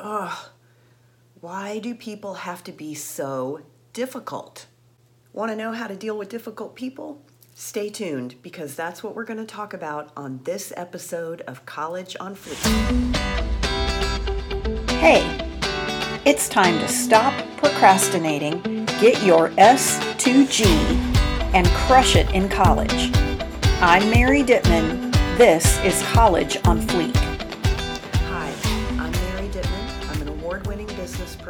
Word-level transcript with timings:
Ugh, 0.00 0.48
why 1.40 1.80
do 1.80 1.92
people 1.92 2.34
have 2.34 2.62
to 2.64 2.72
be 2.72 2.94
so 2.94 3.62
difficult? 3.92 4.66
Want 5.32 5.50
to 5.50 5.56
know 5.56 5.72
how 5.72 5.88
to 5.88 5.96
deal 5.96 6.16
with 6.16 6.28
difficult 6.28 6.76
people? 6.76 7.20
Stay 7.54 7.90
tuned 7.90 8.36
because 8.40 8.76
that's 8.76 9.02
what 9.02 9.16
we're 9.16 9.24
going 9.24 9.40
to 9.40 9.44
talk 9.44 9.74
about 9.74 10.10
on 10.16 10.40
this 10.44 10.72
episode 10.76 11.40
of 11.42 11.66
College 11.66 12.16
on 12.20 12.36
Fleek. 12.36 13.16
Hey, 14.90 15.26
it's 16.24 16.48
time 16.48 16.78
to 16.78 16.86
stop 16.86 17.34
procrastinating, 17.56 18.84
get 19.00 19.20
your 19.24 19.48
S2G, 19.50 20.64
and 21.54 21.66
crush 21.68 22.14
it 22.14 22.30
in 22.30 22.48
college. 22.48 23.10
I'm 23.80 24.08
Mary 24.10 24.44
Dittman. 24.44 25.12
This 25.38 25.82
is 25.84 26.00
College 26.12 26.56
on 26.64 26.80
Fleek. 26.82 27.37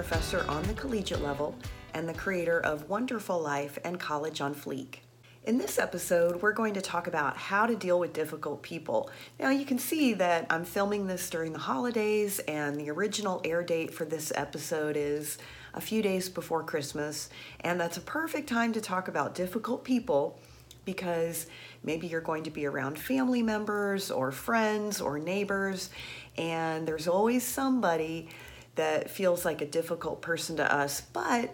Professor 0.09 0.43
on 0.49 0.63
the 0.63 0.73
collegiate 0.73 1.21
level 1.21 1.55
and 1.93 2.09
the 2.09 2.15
creator 2.15 2.61
of 2.61 2.89
Wonderful 2.89 3.39
Life 3.39 3.79
and 3.85 4.01
College 4.01 4.41
on 4.41 4.55
Fleek. 4.55 5.01
In 5.45 5.59
this 5.59 5.79
episode, 5.79 6.41
we're 6.41 6.55
going 6.55 6.73
to 6.73 6.81
talk 6.81 7.07
about 7.07 7.37
how 7.37 7.67
to 7.67 7.77
deal 7.77 8.01
with 8.01 8.15
difficult 8.15 8.63
people. 8.63 9.11
Now, 9.39 9.51
you 9.51 9.67
can 9.67 9.79
see 9.79 10.15
that 10.15 10.47
I'm 10.49 10.65
filming 10.65 11.07
this 11.07 11.29
during 11.29 11.53
the 11.53 11.59
holidays, 11.59 12.39
and 12.49 12.81
the 12.81 12.89
original 12.89 13.43
air 13.45 13.63
date 13.63 13.93
for 13.93 14.07
this 14.07 14.33
episode 14.35 14.97
is 14.97 15.37
a 15.75 15.81
few 15.83 16.01
days 16.01 16.31
before 16.31 16.63
Christmas, 16.63 17.29
and 17.61 17.79
that's 17.79 17.99
a 17.99 18.01
perfect 18.01 18.49
time 18.49 18.73
to 18.73 18.81
talk 18.81 19.09
about 19.09 19.35
difficult 19.35 19.85
people 19.85 20.41
because 20.87 21.49
maybe 21.85 22.07
you're 22.07 22.23
going 22.23 22.45
to 22.45 22.51
be 22.51 22.65
around 22.65 22.99
family 22.99 23.43
members 23.43 24.11
or 24.11 24.33
friends 24.33 25.03
or 25.03 25.19
neighbors, 25.19 25.91
and 26.39 26.89
there's 26.89 27.07
always 27.07 27.45
somebody 27.45 28.31
that 28.79 29.11
feels 29.11 29.45
like 29.45 29.61
a 29.61 29.67
difficult 29.67 30.23
person 30.23 30.57
to 30.57 30.75
us, 30.75 31.01
but 31.01 31.53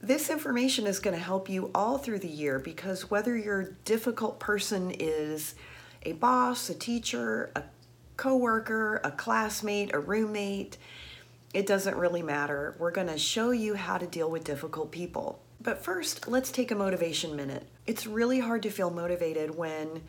this 0.00 0.30
information 0.30 0.86
is 0.86 0.98
going 0.98 1.14
to 1.14 1.22
help 1.22 1.50
you 1.50 1.70
all 1.74 1.98
through 1.98 2.20
the 2.20 2.26
year 2.26 2.58
because 2.58 3.10
whether 3.10 3.36
your 3.36 3.74
difficult 3.84 4.40
person 4.40 4.90
is 4.90 5.54
a 6.04 6.12
boss, 6.12 6.70
a 6.70 6.74
teacher, 6.74 7.52
a 7.54 7.62
coworker, 8.16 9.02
a 9.04 9.10
classmate, 9.10 9.92
a 9.92 9.98
roommate, 9.98 10.78
it 11.52 11.66
doesn't 11.66 11.98
really 11.98 12.22
matter. 12.22 12.74
We're 12.78 12.92
going 12.92 13.08
to 13.08 13.18
show 13.18 13.50
you 13.50 13.74
how 13.74 13.98
to 13.98 14.06
deal 14.06 14.30
with 14.30 14.42
difficult 14.42 14.90
people. 14.90 15.42
But 15.60 15.84
first, 15.84 16.26
let's 16.28 16.50
take 16.50 16.70
a 16.70 16.74
motivation 16.74 17.36
minute. 17.36 17.66
It's 17.86 18.06
really 18.06 18.40
hard 18.40 18.62
to 18.62 18.70
feel 18.70 18.90
motivated 18.90 19.54
when 19.54 20.00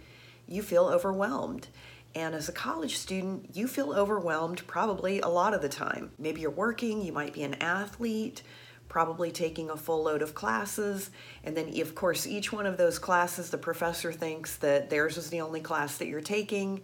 you 0.48 0.64
feel 0.64 0.86
overwhelmed. 0.86 1.68
And 2.16 2.36
as 2.36 2.48
a 2.48 2.54
college 2.54 2.98
student, 2.98 3.56
you 3.56 3.68
feel 3.68 3.92
overwhelmed 3.92 4.66
probably 4.68 5.20
a 5.20 5.28
lot 5.28 5.54
of 5.54 5.62
the 5.62 5.70
time. 5.70 6.12
Maybe 6.20 6.42
you're 6.42 6.52
working, 6.52 7.02
you 7.02 7.12
might 7.12 7.34
be 7.34 7.44
an 7.44 7.56
athlete, 7.56 8.44
probably 8.88 9.32
taking 9.32 9.72
a 9.72 9.78
full 9.78 10.04
load 10.04 10.22
of 10.22 10.36
classes. 10.36 11.10
And 11.44 11.58
then, 11.58 11.80
of 11.82 11.96
course, 11.96 12.28
each 12.28 12.54
one 12.54 12.68
of 12.68 12.78
those 12.78 13.00
classes, 13.00 13.50
the 13.50 13.58
professor 13.58 14.12
thinks 14.12 14.58
that 14.58 14.92
theirs 14.92 15.18
is 15.18 15.32
the 15.32 15.42
only 15.42 15.62
class 15.62 15.98
that 15.98 16.08
you're 16.08 16.22
taking, 16.22 16.82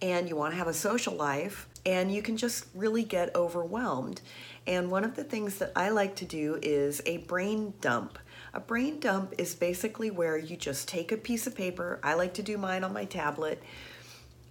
and 0.00 0.28
you 0.28 0.34
want 0.34 0.52
to 0.52 0.58
have 0.58 0.66
a 0.66 0.74
social 0.74 1.14
life, 1.14 1.68
and 1.86 2.12
you 2.12 2.20
can 2.20 2.36
just 2.36 2.66
really 2.74 3.04
get 3.04 3.36
overwhelmed. 3.36 4.20
And 4.66 4.90
one 4.90 5.04
of 5.04 5.14
the 5.14 5.22
things 5.22 5.58
that 5.58 5.70
I 5.76 5.90
like 5.90 6.16
to 6.16 6.24
do 6.24 6.58
is 6.60 7.00
a 7.06 7.18
brain 7.18 7.74
dump. 7.80 8.18
A 8.52 8.58
brain 8.58 8.98
dump 8.98 9.34
is 9.38 9.54
basically 9.54 10.10
where 10.10 10.36
you 10.36 10.56
just 10.56 10.88
take 10.88 11.12
a 11.12 11.16
piece 11.16 11.46
of 11.46 11.54
paper. 11.54 12.00
I 12.02 12.14
like 12.14 12.34
to 12.34 12.42
do 12.42 12.58
mine 12.58 12.82
on 12.82 12.92
my 12.92 13.04
tablet 13.04 13.62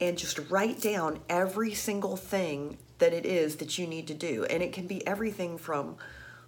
and 0.02 0.18
just 0.18 0.40
write 0.50 0.82
down 0.82 1.20
every 1.30 1.76
single 1.76 2.18
thing 2.18 2.80
that 2.98 3.14
it 3.14 3.26
is 3.26 3.58
that 3.58 3.78
you 3.78 3.86
need 3.86 4.08
to 4.08 4.16
do. 4.16 4.44
And 4.46 4.64
it 4.64 4.74
can 4.74 4.88
be 4.88 5.06
everything 5.06 5.60
from 5.60 5.96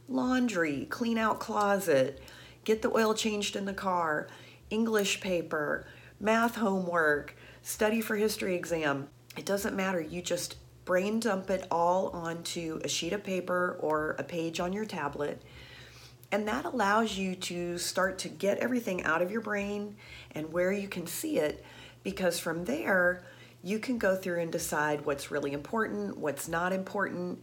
laundry, 0.09 0.87
clean 0.89 1.19
out 1.19 1.39
closet, 1.39 2.21
get 2.65 2.81
the 2.81 2.91
oil 2.91 3.13
changed 3.13 3.55
in 3.55 3.65
the 3.65 3.73
car, 3.73 4.27
English 4.71 5.21
paper, 5.21 5.85
math 6.19 6.55
homework, 6.55 7.35
study 7.61 8.01
for 8.01 8.15
history 8.15 8.55
exam. 8.55 9.07
It 9.37 9.45
doesn't 9.45 9.75
matter. 9.75 10.01
You 10.01 10.23
just 10.23 10.55
brain 10.83 11.19
dump 11.19 11.49
it 11.49 11.67
all 11.69 12.09
onto 12.09 12.79
a 12.83 12.87
sheet 12.87 13.13
of 13.13 13.23
paper 13.23 13.77
or 13.79 14.15
a 14.19 14.23
page 14.23 14.59
on 14.59 14.73
your 14.73 14.85
tablet. 14.85 15.41
And 16.31 16.47
that 16.47 16.65
allows 16.65 17.17
you 17.17 17.35
to 17.35 17.77
start 17.77 18.17
to 18.19 18.29
get 18.29 18.57
everything 18.57 19.03
out 19.03 19.21
of 19.21 19.29
your 19.29 19.41
brain 19.41 19.95
and 20.31 20.51
where 20.51 20.71
you 20.71 20.87
can 20.87 21.05
see 21.05 21.37
it 21.37 21.63
because 22.03 22.39
from 22.39 22.65
there 22.65 23.23
you 23.63 23.79
can 23.79 23.97
go 23.97 24.15
through 24.15 24.41
and 24.41 24.51
decide 24.51 25.05
what's 25.05 25.31
really 25.31 25.53
important, 25.53 26.17
what's 26.17 26.47
not 26.47 26.73
important 26.73 27.41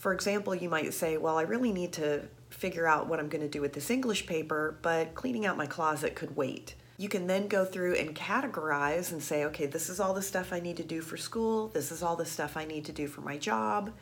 for 0.00 0.14
example, 0.14 0.54
you 0.54 0.70
might 0.70 0.94
say, 0.94 1.18
Well, 1.18 1.36
I 1.36 1.42
really 1.42 1.72
need 1.72 1.92
to 1.92 2.22
figure 2.48 2.86
out 2.86 3.06
what 3.06 3.20
I'm 3.20 3.28
going 3.28 3.42
to 3.42 3.48
do 3.48 3.60
with 3.60 3.74
this 3.74 3.90
English 3.90 4.26
paper, 4.26 4.78
but 4.80 5.14
cleaning 5.14 5.44
out 5.44 5.58
my 5.58 5.66
closet 5.66 6.14
could 6.14 6.34
wait. 6.36 6.74
You 6.96 7.10
can 7.10 7.26
then 7.26 7.48
go 7.48 7.66
through 7.66 7.96
and 7.96 8.16
categorize 8.16 9.12
and 9.12 9.22
say, 9.22 9.44
okay, 9.44 9.66
this 9.66 9.88
is 9.88 10.00
all 10.00 10.12
the 10.12 10.22
stuff 10.22 10.52
I 10.52 10.60
need 10.60 10.78
to 10.78 10.82
do 10.82 11.00
for 11.00 11.16
school, 11.16 11.68
this 11.68 11.92
is 11.92 12.02
all 12.02 12.16
the 12.16 12.26
stuff 12.26 12.56
I 12.56 12.64
need 12.64 12.86
to 12.86 12.92
do 12.92 13.06
for 13.06 13.20
my 13.20 13.36
job. 13.36 13.92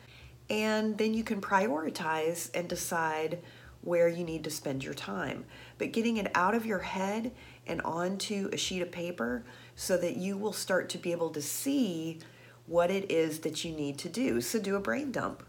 And 0.49 0.97
then 0.97 1.13
you 1.13 1.23
can 1.23 1.41
prioritize 1.41 2.49
and 2.53 2.67
decide 2.67 3.39
where 3.81 4.07
you 4.07 4.23
need 4.23 4.43
to 4.45 4.49
spend 4.49 4.83
your 4.83 4.93
time. 4.93 5.45
But 5.77 5.91
getting 5.91 6.17
it 6.17 6.31
out 6.33 6.55
of 6.55 6.65
your 6.65 6.79
head 6.79 7.31
and 7.67 7.81
onto 7.81 8.49
a 8.51 8.57
sheet 8.57 8.81
of 8.81 8.91
paper 8.91 9.43
so 9.79 9.95
that 9.95 10.17
you 10.17 10.37
will 10.37 10.51
start 10.51 10.89
to 10.89 10.97
be 10.97 11.13
able 11.13 11.29
to 11.29 11.41
see 11.41 12.19
what 12.67 12.91
it 12.91 13.09
is 13.09 13.39
that 13.39 13.63
you 13.63 13.71
need 13.71 13.97
to 13.97 14.09
do. 14.09 14.41
So 14.41 14.59
do 14.59 14.75
a 14.75 14.79
brain 14.81 15.09
dump. 15.09 15.41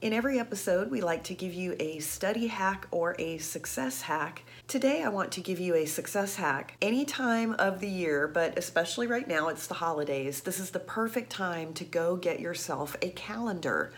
In 0.00 0.12
every 0.12 0.36
episode, 0.40 0.90
we 0.90 1.00
like 1.00 1.22
to 1.24 1.34
give 1.34 1.54
you 1.54 1.76
a 1.78 2.00
study 2.00 2.48
hack 2.48 2.88
or 2.90 3.14
a 3.20 3.38
success 3.38 4.02
hack. 4.02 4.42
Today, 4.66 5.04
I 5.04 5.08
want 5.10 5.30
to 5.30 5.40
give 5.40 5.60
you 5.60 5.76
a 5.76 5.86
success 5.86 6.34
hack. 6.34 6.76
Any 6.82 7.04
time 7.04 7.54
of 7.60 7.78
the 7.78 7.88
year, 7.88 8.26
but 8.26 8.58
especially 8.58 9.06
right 9.06 9.28
now, 9.28 9.46
it's 9.46 9.68
the 9.68 9.74
holidays. 9.74 10.40
This 10.40 10.58
is 10.58 10.70
the 10.70 10.80
perfect 10.80 11.30
time 11.30 11.72
to 11.74 11.84
go 11.84 12.16
get 12.16 12.40
yourself 12.40 12.96
a 13.00 13.10
calendar. 13.10 13.92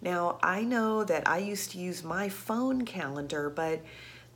Now, 0.00 0.38
I 0.42 0.62
know 0.62 1.04
that 1.04 1.28
I 1.28 1.38
used 1.38 1.72
to 1.72 1.78
use 1.78 2.02
my 2.02 2.30
phone 2.30 2.86
calendar, 2.86 3.50
but 3.50 3.82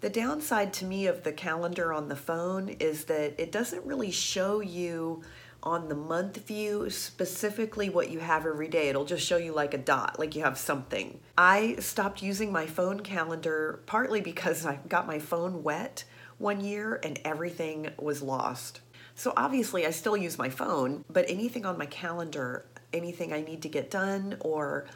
the 0.01 0.11
downside 0.11 0.73
to 0.75 0.85
me 0.85 1.07
of 1.07 1.23
the 1.25 1.33
calendar 1.33 1.93
on 1.93 2.09
the 2.09 2.17
phone 2.17 2.69
is 2.81 3.05
that 3.05 3.35
it 3.39 3.53
doesn't 3.53 3.85
really 3.85 4.11
show 4.11 4.61
you 4.61 5.23
on 5.63 5.89
the 5.89 5.95
month 5.95 6.47
view 6.47 6.89
specifically 6.89 7.91
what 7.91 8.11
you 8.11 8.19
have 8.19 8.47
every 8.47 8.69
day. 8.69 8.89
It'll 8.89 9.05
just 9.05 9.27
show 9.27 9.37
you 9.37 9.53
like 9.53 9.75
a 9.75 9.79
dot, 9.79 10.19
like 10.19 10.35
you 10.35 10.43
have 10.43 10.57
something. 10.57 11.21
I 11.37 11.77
stopped 11.81 12.23
using 12.23 12.51
my 12.51 12.67
phone 12.67 13.01
calendar 13.01 13.81
partly 13.85 14.23
because 14.23 14.65
I 14.65 14.79
got 14.89 15.07
my 15.07 15.19
phone 15.19 15.63
wet 15.63 16.05
one 16.39 16.63
year 16.63 16.99
and 17.05 17.21
everything 17.25 17.91
was 17.99 18.23
lost. 18.23 18.81
So 19.15 19.35
obviously, 19.37 19.85
I 19.87 19.91
still 19.91 20.17
use 20.17 20.39
my 20.39 20.49
phone, 20.49 21.05
but 21.11 21.27
anything 21.29 21.67
on 21.67 21.77
my 21.77 21.85
calendar, 21.85 22.65
anything 22.95 23.35
I 23.35 23.43
need 23.43 23.61
to 23.63 23.69
get 23.69 23.91
done, 23.91 24.39
or 24.41 24.87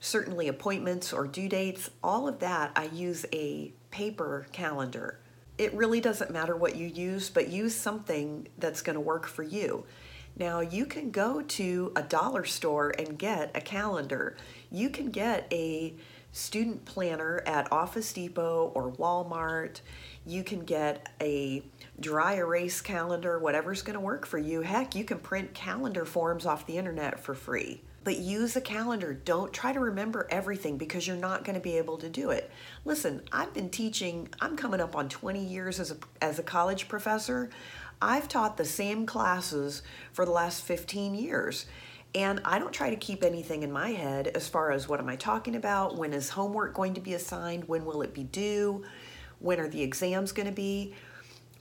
certainly 0.00 0.48
appointments 0.48 1.12
or 1.12 1.26
due 1.26 1.50
dates, 1.50 1.90
all 2.02 2.26
of 2.26 2.38
that, 2.38 2.72
I 2.76 2.84
use 2.84 3.26
a 3.32 3.74
paper 3.94 4.44
calendar. 4.50 5.20
It 5.56 5.72
really 5.72 6.00
doesn't 6.00 6.32
matter 6.32 6.56
what 6.56 6.74
you 6.74 6.88
use, 6.88 7.30
but 7.30 7.46
use 7.48 7.76
something 7.76 8.48
that's 8.58 8.82
going 8.82 8.94
to 8.94 9.00
work 9.00 9.24
for 9.24 9.44
you. 9.44 9.84
Now, 10.36 10.58
you 10.58 10.84
can 10.84 11.12
go 11.12 11.42
to 11.42 11.92
a 11.94 12.02
dollar 12.02 12.44
store 12.44 12.92
and 12.98 13.16
get 13.16 13.52
a 13.54 13.60
calendar. 13.60 14.36
You 14.72 14.90
can 14.90 15.12
get 15.12 15.46
a 15.52 15.94
student 16.32 16.84
planner 16.84 17.44
at 17.46 17.70
Office 17.70 18.12
Depot 18.12 18.72
or 18.74 18.90
Walmart. 18.90 19.80
You 20.26 20.42
can 20.42 20.64
get 20.64 21.10
a 21.20 21.62
dry 22.00 22.34
erase 22.34 22.80
calendar, 22.80 23.38
whatever's 23.38 23.82
going 23.82 23.94
to 23.94 24.00
work 24.00 24.26
for 24.26 24.38
you. 24.38 24.62
Heck, 24.62 24.96
you 24.96 25.04
can 25.04 25.20
print 25.20 25.54
calendar 25.54 26.04
forms 26.04 26.46
off 26.46 26.66
the 26.66 26.78
internet 26.78 27.20
for 27.20 27.34
free. 27.34 27.80
But 28.04 28.18
use 28.18 28.54
a 28.54 28.60
calendar. 28.60 29.14
Don't 29.14 29.52
try 29.52 29.72
to 29.72 29.80
remember 29.80 30.26
everything 30.30 30.76
because 30.76 31.06
you're 31.06 31.16
not 31.16 31.42
going 31.42 31.54
to 31.54 31.60
be 31.60 31.78
able 31.78 31.96
to 31.98 32.08
do 32.08 32.30
it. 32.30 32.50
Listen, 32.84 33.22
I've 33.32 33.54
been 33.54 33.70
teaching, 33.70 34.28
I'm 34.40 34.56
coming 34.56 34.80
up 34.80 34.94
on 34.94 35.08
20 35.08 35.42
years 35.42 35.80
as 35.80 35.90
a, 35.90 35.96
as 36.20 36.38
a 36.38 36.42
college 36.42 36.86
professor. 36.86 37.48
I've 38.02 38.28
taught 38.28 38.58
the 38.58 38.64
same 38.66 39.06
classes 39.06 39.82
for 40.12 40.26
the 40.26 40.30
last 40.30 40.62
15 40.62 41.14
years. 41.14 41.64
And 42.14 42.40
I 42.44 42.58
don't 42.58 42.72
try 42.72 42.90
to 42.90 42.96
keep 42.96 43.24
anything 43.24 43.62
in 43.64 43.72
my 43.72 43.90
head 43.90 44.28
as 44.28 44.48
far 44.48 44.70
as 44.70 44.88
what 44.88 45.00
am 45.00 45.08
I 45.08 45.16
talking 45.16 45.56
about? 45.56 45.96
When 45.96 46.12
is 46.12 46.28
homework 46.28 46.74
going 46.74 46.94
to 46.94 47.00
be 47.00 47.14
assigned? 47.14 47.66
When 47.66 47.84
will 47.84 48.02
it 48.02 48.14
be 48.14 48.22
due? 48.22 48.84
When 49.40 49.58
are 49.58 49.68
the 49.68 49.82
exams 49.82 50.30
going 50.30 50.46
to 50.46 50.52
be? 50.52 50.94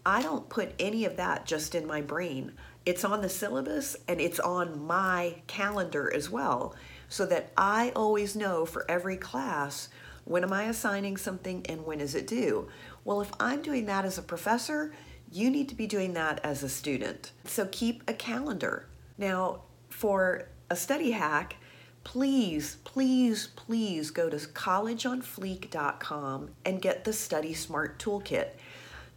I 0.05 0.21
don't 0.21 0.47
put 0.49 0.73
any 0.79 1.05
of 1.05 1.15
that 1.17 1.45
just 1.45 1.73
in 1.73 1.87
my 1.87 2.01
brain. 2.01 2.51
It's 2.85 3.05
on 3.05 3.21
the 3.21 3.29
syllabus 3.29 3.95
and 4.07 4.19
it's 4.19 4.39
on 4.39 4.85
my 4.85 5.41
calendar 5.47 6.13
as 6.13 6.29
well, 6.29 6.75
so 7.07 7.25
that 7.27 7.51
I 7.57 7.91
always 7.95 8.35
know 8.35 8.65
for 8.65 8.89
every 8.89 9.17
class 9.17 9.89
when 10.25 10.43
am 10.43 10.53
I 10.53 10.63
assigning 10.63 11.17
something 11.17 11.65
and 11.67 11.85
when 11.85 11.99
is 11.99 12.15
it 12.15 12.27
due. 12.27 12.69
Well, 13.03 13.21
if 13.21 13.31
I'm 13.39 13.61
doing 13.61 13.85
that 13.85 14.05
as 14.05 14.17
a 14.17 14.21
professor, 14.21 14.93
you 15.31 15.49
need 15.49 15.69
to 15.69 15.75
be 15.75 15.87
doing 15.87 16.13
that 16.13 16.39
as 16.43 16.63
a 16.63 16.69
student. 16.69 17.31
So 17.45 17.67
keep 17.71 18.03
a 18.07 18.13
calendar. 18.13 18.87
Now, 19.17 19.63
for 19.89 20.49
a 20.69 20.75
study 20.75 21.11
hack, 21.11 21.55
please, 22.03 22.77
please, 22.83 23.47
please 23.47 24.11
go 24.11 24.29
to 24.29 24.37
collegeonfleek.com 24.37 26.49
and 26.65 26.81
get 26.81 27.03
the 27.03 27.13
Study 27.13 27.53
Smart 27.53 27.99
Toolkit. 27.99 28.49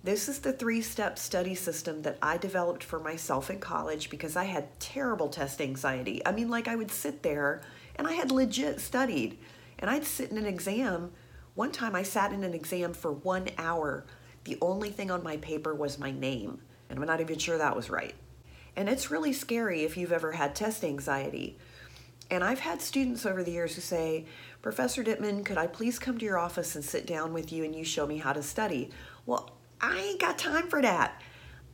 This 0.07 0.29
is 0.29 0.39
the 0.39 0.53
three 0.53 0.83
step 0.83 1.19
study 1.19 1.57
system 1.57 2.03
that 2.03 2.17
I 2.23 2.37
developed 2.37 2.85
for 2.85 3.01
myself 3.01 3.51
in 3.51 3.59
college 3.59 4.09
because 4.09 4.37
I 4.37 4.45
had 4.45 4.79
terrible 4.79 5.29
test 5.29 5.61
anxiety. 5.61 6.23
I 6.25 6.31
mean, 6.31 6.49
like, 6.49 6.69
I 6.69 6.77
would 6.77 6.93
sit 6.93 7.25
there 7.25 7.63
and 7.97 8.07
I 8.07 8.13
had 8.13 8.31
legit 8.31 8.81
studied, 8.81 9.37
and 9.81 9.91
I'd 9.91 10.05
sit 10.05 10.31
in 10.31 10.39
an 10.39 10.47
exam. 10.47 11.11
One 11.57 11.73
time 11.73 11.97
I 11.97 12.05
sat 12.05 12.33
in 12.33 12.45
an 12.45 12.55
exam 12.55 12.95
for 12.95 13.11
one 13.11 13.49
hour. 13.59 14.07
The 14.45 14.57
only 14.63 14.91
thing 14.91 15.11
on 15.11 15.25
my 15.25 15.39
paper 15.39 15.75
was 15.75 15.99
my 15.99 16.13
name, 16.13 16.61
and 16.89 17.01
I'm 17.01 17.05
not 17.05 17.21
even 17.21 17.39
sure 17.39 17.59
that 17.59 17.75
was 17.75 17.91
right. 17.91 18.15
And 18.77 18.89
it's 18.89 19.11
really 19.11 19.33
scary 19.33 19.83
if 19.83 19.97
you've 19.97 20.13
ever 20.13 20.31
had 20.31 20.55
test 20.55 20.85
anxiety. 20.85 21.59
And 22.31 22.45
I've 22.45 22.61
had 22.61 22.81
students 22.81 23.27
over 23.27 23.43
the 23.43 23.51
years 23.51 23.75
who 23.75 23.81
say, 23.81 24.27
Professor 24.63 25.03
Dittman, 25.03 25.45
could 25.45 25.59
I 25.59 25.67
please 25.67 25.99
come 25.99 26.17
to 26.19 26.25
your 26.25 26.39
office 26.39 26.77
and 26.77 26.85
sit 26.85 27.09
down 27.09 27.33
with 27.33 27.53
you 27.53 27.65
and 27.65 27.75
you 27.75 27.83
show 27.83 28.07
me 28.07 28.19
how 28.19 28.33
to 28.33 28.43
study? 28.45 28.91
Well, 29.25 29.51
I 29.81 29.99
ain't 29.99 30.21
got 30.21 30.39
time 30.39 30.69
for 30.69 30.81
that. 30.83 31.21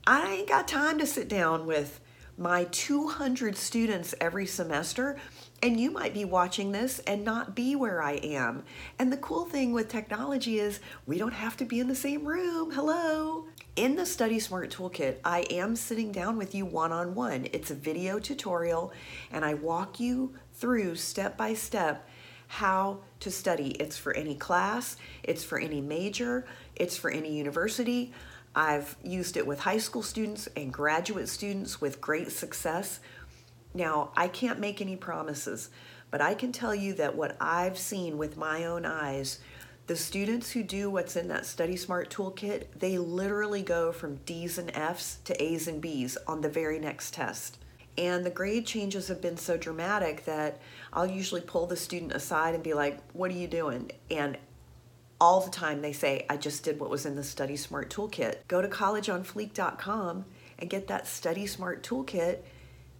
I 0.06 0.32
ain't 0.32 0.48
got 0.48 0.66
time 0.66 0.98
to 0.98 1.06
sit 1.06 1.28
down 1.28 1.66
with 1.66 2.00
my 2.36 2.64
200 2.70 3.56
students 3.56 4.14
every 4.20 4.46
semester. 4.46 5.16
And 5.62 5.78
you 5.78 5.92
might 5.92 6.12
be 6.12 6.24
watching 6.24 6.72
this 6.72 6.98
and 7.00 7.24
not 7.24 7.54
be 7.54 7.76
where 7.76 8.02
I 8.02 8.14
am. 8.14 8.64
And 8.98 9.12
the 9.12 9.18
cool 9.18 9.44
thing 9.44 9.72
with 9.72 9.88
technology 9.88 10.58
is 10.58 10.80
we 11.06 11.18
don't 11.18 11.34
have 11.34 11.56
to 11.58 11.64
be 11.64 11.78
in 11.78 11.86
the 11.86 11.94
same 11.94 12.24
room. 12.24 12.72
Hello. 12.72 13.46
In 13.76 13.94
the 13.94 14.04
Study 14.04 14.40
Smart 14.40 14.70
Toolkit, 14.70 15.18
I 15.24 15.46
am 15.50 15.76
sitting 15.76 16.10
down 16.10 16.36
with 16.36 16.54
you 16.54 16.66
one 16.66 16.90
on 16.90 17.14
one. 17.14 17.46
It's 17.52 17.70
a 17.70 17.76
video 17.76 18.18
tutorial, 18.18 18.92
and 19.30 19.44
I 19.44 19.54
walk 19.54 20.00
you 20.00 20.34
through 20.52 20.96
step 20.96 21.36
by 21.36 21.54
step 21.54 22.08
how 22.52 22.98
to 23.18 23.30
study. 23.30 23.70
It's 23.80 23.96
for 23.96 24.14
any 24.14 24.34
class, 24.34 24.98
it's 25.22 25.42
for 25.42 25.58
any 25.58 25.80
major, 25.80 26.44
it's 26.76 26.96
for 26.96 27.10
any 27.10 27.36
university. 27.36 28.12
I've 28.54 28.96
used 29.02 29.36
it 29.36 29.46
with 29.46 29.60
high 29.60 29.78
school 29.78 30.02
students 30.02 30.48
and 30.56 30.72
graduate 30.72 31.28
students 31.28 31.80
with 31.80 32.00
great 32.00 32.32
success. 32.32 33.00
Now, 33.74 34.12
I 34.16 34.28
can't 34.28 34.60
make 34.60 34.80
any 34.80 34.96
promises, 34.96 35.70
but 36.10 36.20
I 36.20 36.34
can 36.34 36.52
tell 36.52 36.74
you 36.74 36.92
that 36.94 37.16
what 37.16 37.36
I've 37.40 37.78
seen 37.78 38.18
with 38.18 38.36
my 38.36 38.64
own 38.66 38.84
eyes 38.84 39.38
the 39.88 39.96
students 39.96 40.52
who 40.52 40.62
do 40.62 40.88
what's 40.90 41.16
in 41.16 41.28
that 41.28 41.44
Study 41.44 41.76
Smart 41.76 42.08
toolkit, 42.08 42.66
they 42.78 42.98
literally 42.98 43.62
go 43.62 43.90
from 43.90 44.16
D's 44.24 44.56
and 44.56 44.70
F's 44.74 45.18
to 45.24 45.42
A's 45.42 45.66
and 45.66 45.80
B's 45.80 46.16
on 46.28 46.40
the 46.40 46.48
very 46.48 46.78
next 46.78 47.14
test. 47.14 47.58
And 47.98 48.24
the 48.24 48.30
grade 48.30 48.64
changes 48.64 49.08
have 49.08 49.20
been 49.20 49.36
so 49.36 49.56
dramatic 49.56 50.24
that 50.24 50.60
I'll 50.92 51.06
usually 51.06 51.40
pull 51.40 51.66
the 51.66 51.76
student 51.76 52.12
aside 52.12 52.54
and 52.54 52.62
be 52.62 52.74
like, 52.74 53.00
What 53.12 53.30
are 53.30 53.34
you 53.34 53.48
doing? 53.48 53.90
And 54.10 54.38
all 55.22 55.40
the 55.40 55.50
time 55.50 55.80
they 55.80 55.92
say, 55.92 56.26
I 56.28 56.36
just 56.36 56.64
did 56.64 56.80
what 56.80 56.90
was 56.90 57.06
in 57.06 57.14
the 57.14 57.22
Study 57.22 57.54
Smart 57.54 57.88
toolkit. 57.90 58.38
Go 58.48 58.60
to 58.60 58.66
collegeonfleek.com 58.66 60.24
and 60.58 60.68
get 60.68 60.88
that 60.88 61.06
Study 61.06 61.46
Smart 61.46 61.84
toolkit 61.84 62.38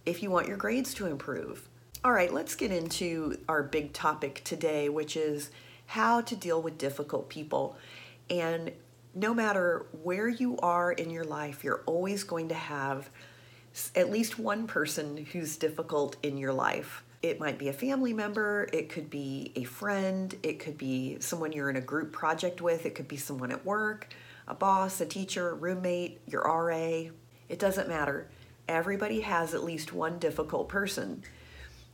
if 0.05 0.23
you 0.23 0.31
want 0.31 0.47
your 0.47 0.55
grades 0.55 0.93
to 0.93 1.05
improve. 1.05 1.67
All 2.01 2.13
right, 2.13 2.33
let's 2.33 2.55
get 2.55 2.71
into 2.71 3.39
our 3.49 3.61
big 3.61 3.91
topic 3.91 4.41
today, 4.45 4.87
which 4.87 5.17
is 5.17 5.51
how 5.85 6.21
to 6.21 6.33
deal 6.33 6.61
with 6.61 6.77
difficult 6.77 7.27
people. 7.27 7.75
And 8.29 8.71
no 9.13 9.33
matter 9.33 9.85
where 10.01 10.29
you 10.29 10.57
are 10.59 10.93
in 10.93 11.09
your 11.09 11.25
life, 11.25 11.61
you're 11.61 11.83
always 11.85 12.23
going 12.23 12.47
to 12.47 12.55
have 12.55 13.09
at 13.97 14.09
least 14.09 14.39
one 14.39 14.65
person 14.65 15.27
who's 15.33 15.57
difficult 15.57 16.15
in 16.23 16.37
your 16.37 16.53
life. 16.53 17.03
It 17.23 17.39
might 17.39 17.57
be 17.57 17.69
a 17.69 17.73
family 17.73 18.11
member, 18.11 18.67
it 18.73 18.89
could 18.89 19.09
be 19.09 19.53
a 19.55 19.63
friend, 19.63 20.35
it 20.43 20.59
could 20.59 20.77
be 20.77 21.17
someone 21.21 21.53
you're 21.53 21.69
in 21.69 21.77
a 21.77 21.81
group 21.81 22.11
project 22.11 22.61
with, 22.61 22.85
it 22.85 22.95
could 22.95 23.07
be 23.07 23.15
someone 23.15 23.49
at 23.49 23.65
work, 23.65 24.13
a 24.45 24.53
boss, 24.53 24.99
a 24.99 25.05
teacher, 25.05 25.55
roommate, 25.55 26.19
your 26.27 26.41
RA. 26.41 27.09
It 27.47 27.59
doesn't 27.59 27.87
matter. 27.87 28.27
Everybody 28.67 29.21
has 29.21 29.53
at 29.53 29.63
least 29.63 29.93
one 29.93 30.19
difficult 30.19 30.67
person. 30.67 31.23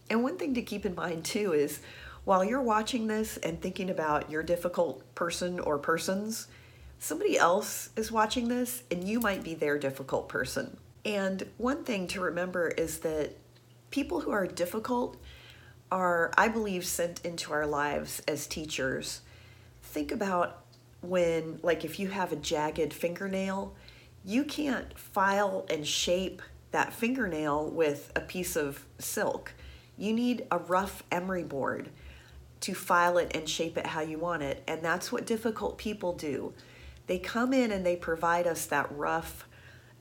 And 0.09 0.23
one 0.23 0.37
thing 0.37 0.55
to 0.55 0.63
keep 0.63 0.83
in 0.83 0.95
mind 0.95 1.25
too 1.25 1.53
is 1.53 1.79
while 2.25 2.43
you're 2.43 2.61
watching 2.61 3.05
this 3.05 3.37
and 3.37 3.61
thinking 3.61 3.91
about 3.91 4.31
your 4.31 4.41
difficult 4.41 5.03
person 5.13 5.59
or 5.59 5.77
persons, 5.77 6.47
somebody 6.97 7.37
else 7.37 7.91
is 7.95 8.11
watching 8.11 8.47
this 8.47 8.81
and 8.89 9.07
you 9.07 9.19
might 9.19 9.43
be 9.43 9.53
their 9.53 9.77
difficult 9.77 10.27
person. 10.27 10.77
And 11.05 11.45
one 11.57 11.83
thing 11.83 12.07
to 12.07 12.21
remember 12.21 12.69
is 12.69 12.99
that 12.99 13.37
people 13.91 14.21
who 14.21 14.31
are 14.31 14.47
difficult 14.47 15.17
are, 15.91 16.31
I 16.37 16.47
believe, 16.47 16.85
sent 16.85 17.25
into 17.25 17.51
our 17.53 17.65
lives 17.65 18.21
as 18.27 18.47
teachers. 18.47 19.21
Think 19.81 20.11
about 20.11 20.63
when, 21.01 21.59
like, 21.63 21.83
if 21.83 21.99
you 21.99 22.09
have 22.09 22.31
a 22.31 22.35
jagged 22.35 22.93
fingernail, 22.93 23.75
you 24.23 24.43
can't 24.43 24.97
file 24.97 25.65
and 25.69 25.87
shape 25.87 26.41
that 26.71 26.93
fingernail 26.93 27.69
with 27.69 28.11
a 28.15 28.21
piece 28.21 28.55
of 28.55 28.85
silk. 28.99 29.53
You 29.97 30.13
need 30.13 30.45
a 30.51 30.59
rough 30.59 31.03
emery 31.11 31.43
board 31.43 31.89
to 32.61 32.73
file 32.73 33.17
it 33.17 33.31
and 33.35 33.49
shape 33.49 33.77
it 33.77 33.87
how 33.87 34.01
you 34.01 34.19
want 34.19 34.43
it. 34.43 34.61
And 34.67 34.83
that's 34.83 35.11
what 35.11 35.25
difficult 35.25 35.77
people 35.77 36.13
do. 36.13 36.53
They 37.07 37.17
come 37.17 37.53
in 37.53 37.71
and 37.71 37.85
they 37.85 37.95
provide 37.95 38.45
us 38.45 38.65
that 38.67 38.91
rough 38.91 39.47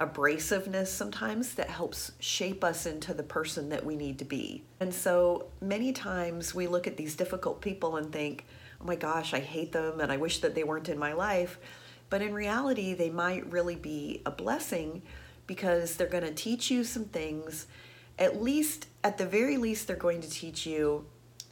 abrasiveness 0.00 0.86
sometimes 0.86 1.54
that 1.54 1.68
helps 1.68 2.12
shape 2.20 2.62
us 2.62 2.86
into 2.86 3.12
the 3.12 3.22
person 3.22 3.68
that 3.70 3.84
we 3.84 3.96
need 3.96 4.18
to 4.20 4.24
be. 4.24 4.62
And 4.80 4.94
so 4.94 5.46
many 5.60 5.92
times 5.92 6.54
we 6.54 6.66
look 6.66 6.86
at 6.86 6.96
these 6.96 7.16
difficult 7.16 7.60
people 7.60 7.96
and 7.96 8.12
think, 8.12 8.46
oh 8.80 8.84
my 8.84 8.96
gosh, 8.96 9.34
I 9.34 9.40
hate 9.40 9.72
them 9.72 10.00
and 10.00 10.12
I 10.12 10.16
wish 10.16 10.40
that 10.40 10.54
they 10.54 10.64
weren't 10.64 10.88
in 10.88 10.98
my 10.98 11.12
life. 11.12 11.58
But 12.10 12.22
in 12.22 12.32
reality, 12.32 12.94
they 12.94 13.10
might 13.10 13.50
really 13.52 13.76
be 13.76 14.22
a 14.24 14.30
blessing 14.30 15.02
because 15.46 15.96
they're 15.96 16.06
going 16.06 16.24
to 16.24 16.34
teach 16.34 16.70
you 16.70 16.84
some 16.84 17.06
things. 17.06 17.66
At 18.18 18.40
least, 18.40 18.86
at 19.02 19.18
the 19.18 19.26
very 19.26 19.56
least, 19.56 19.86
they're 19.86 19.96
going 19.96 20.20
to 20.20 20.30
teach 20.30 20.64
you 20.64 21.06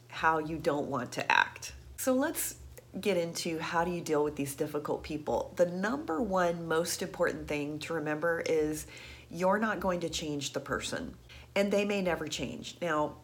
how 0.07 0.39
you 0.39 0.57
don't 0.57 0.87
want 0.87 1.11
to 1.13 1.31
act. 1.31 1.73
So 1.97 2.13
let's 2.13 2.55
get 3.01 3.17
into 3.17 3.59
how 3.59 3.83
do 3.83 3.91
you 3.91 4.01
deal 4.01 4.23
with 4.23 4.35
these 4.35 4.55
difficult 4.55 5.03
people. 5.03 5.53
The 5.55 5.65
number 5.65 6.21
one 6.21 6.67
most 6.67 7.01
important 7.01 7.47
thing 7.47 7.79
to 7.79 7.93
remember 7.93 8.43
is 8.45 8.87
you're 9.29 9.59
not 9.59 9.79
going 9.79 9.99
to 10.01 10.09
change 10.09 10.53
the 10.53 10.59
person, 10.59 11.15
and 11.55 11.71
they 11.71 11.85
may 11.85 12.01
never 12.01 12.27
change. 12.27 12.77
Now, 12.81 13.15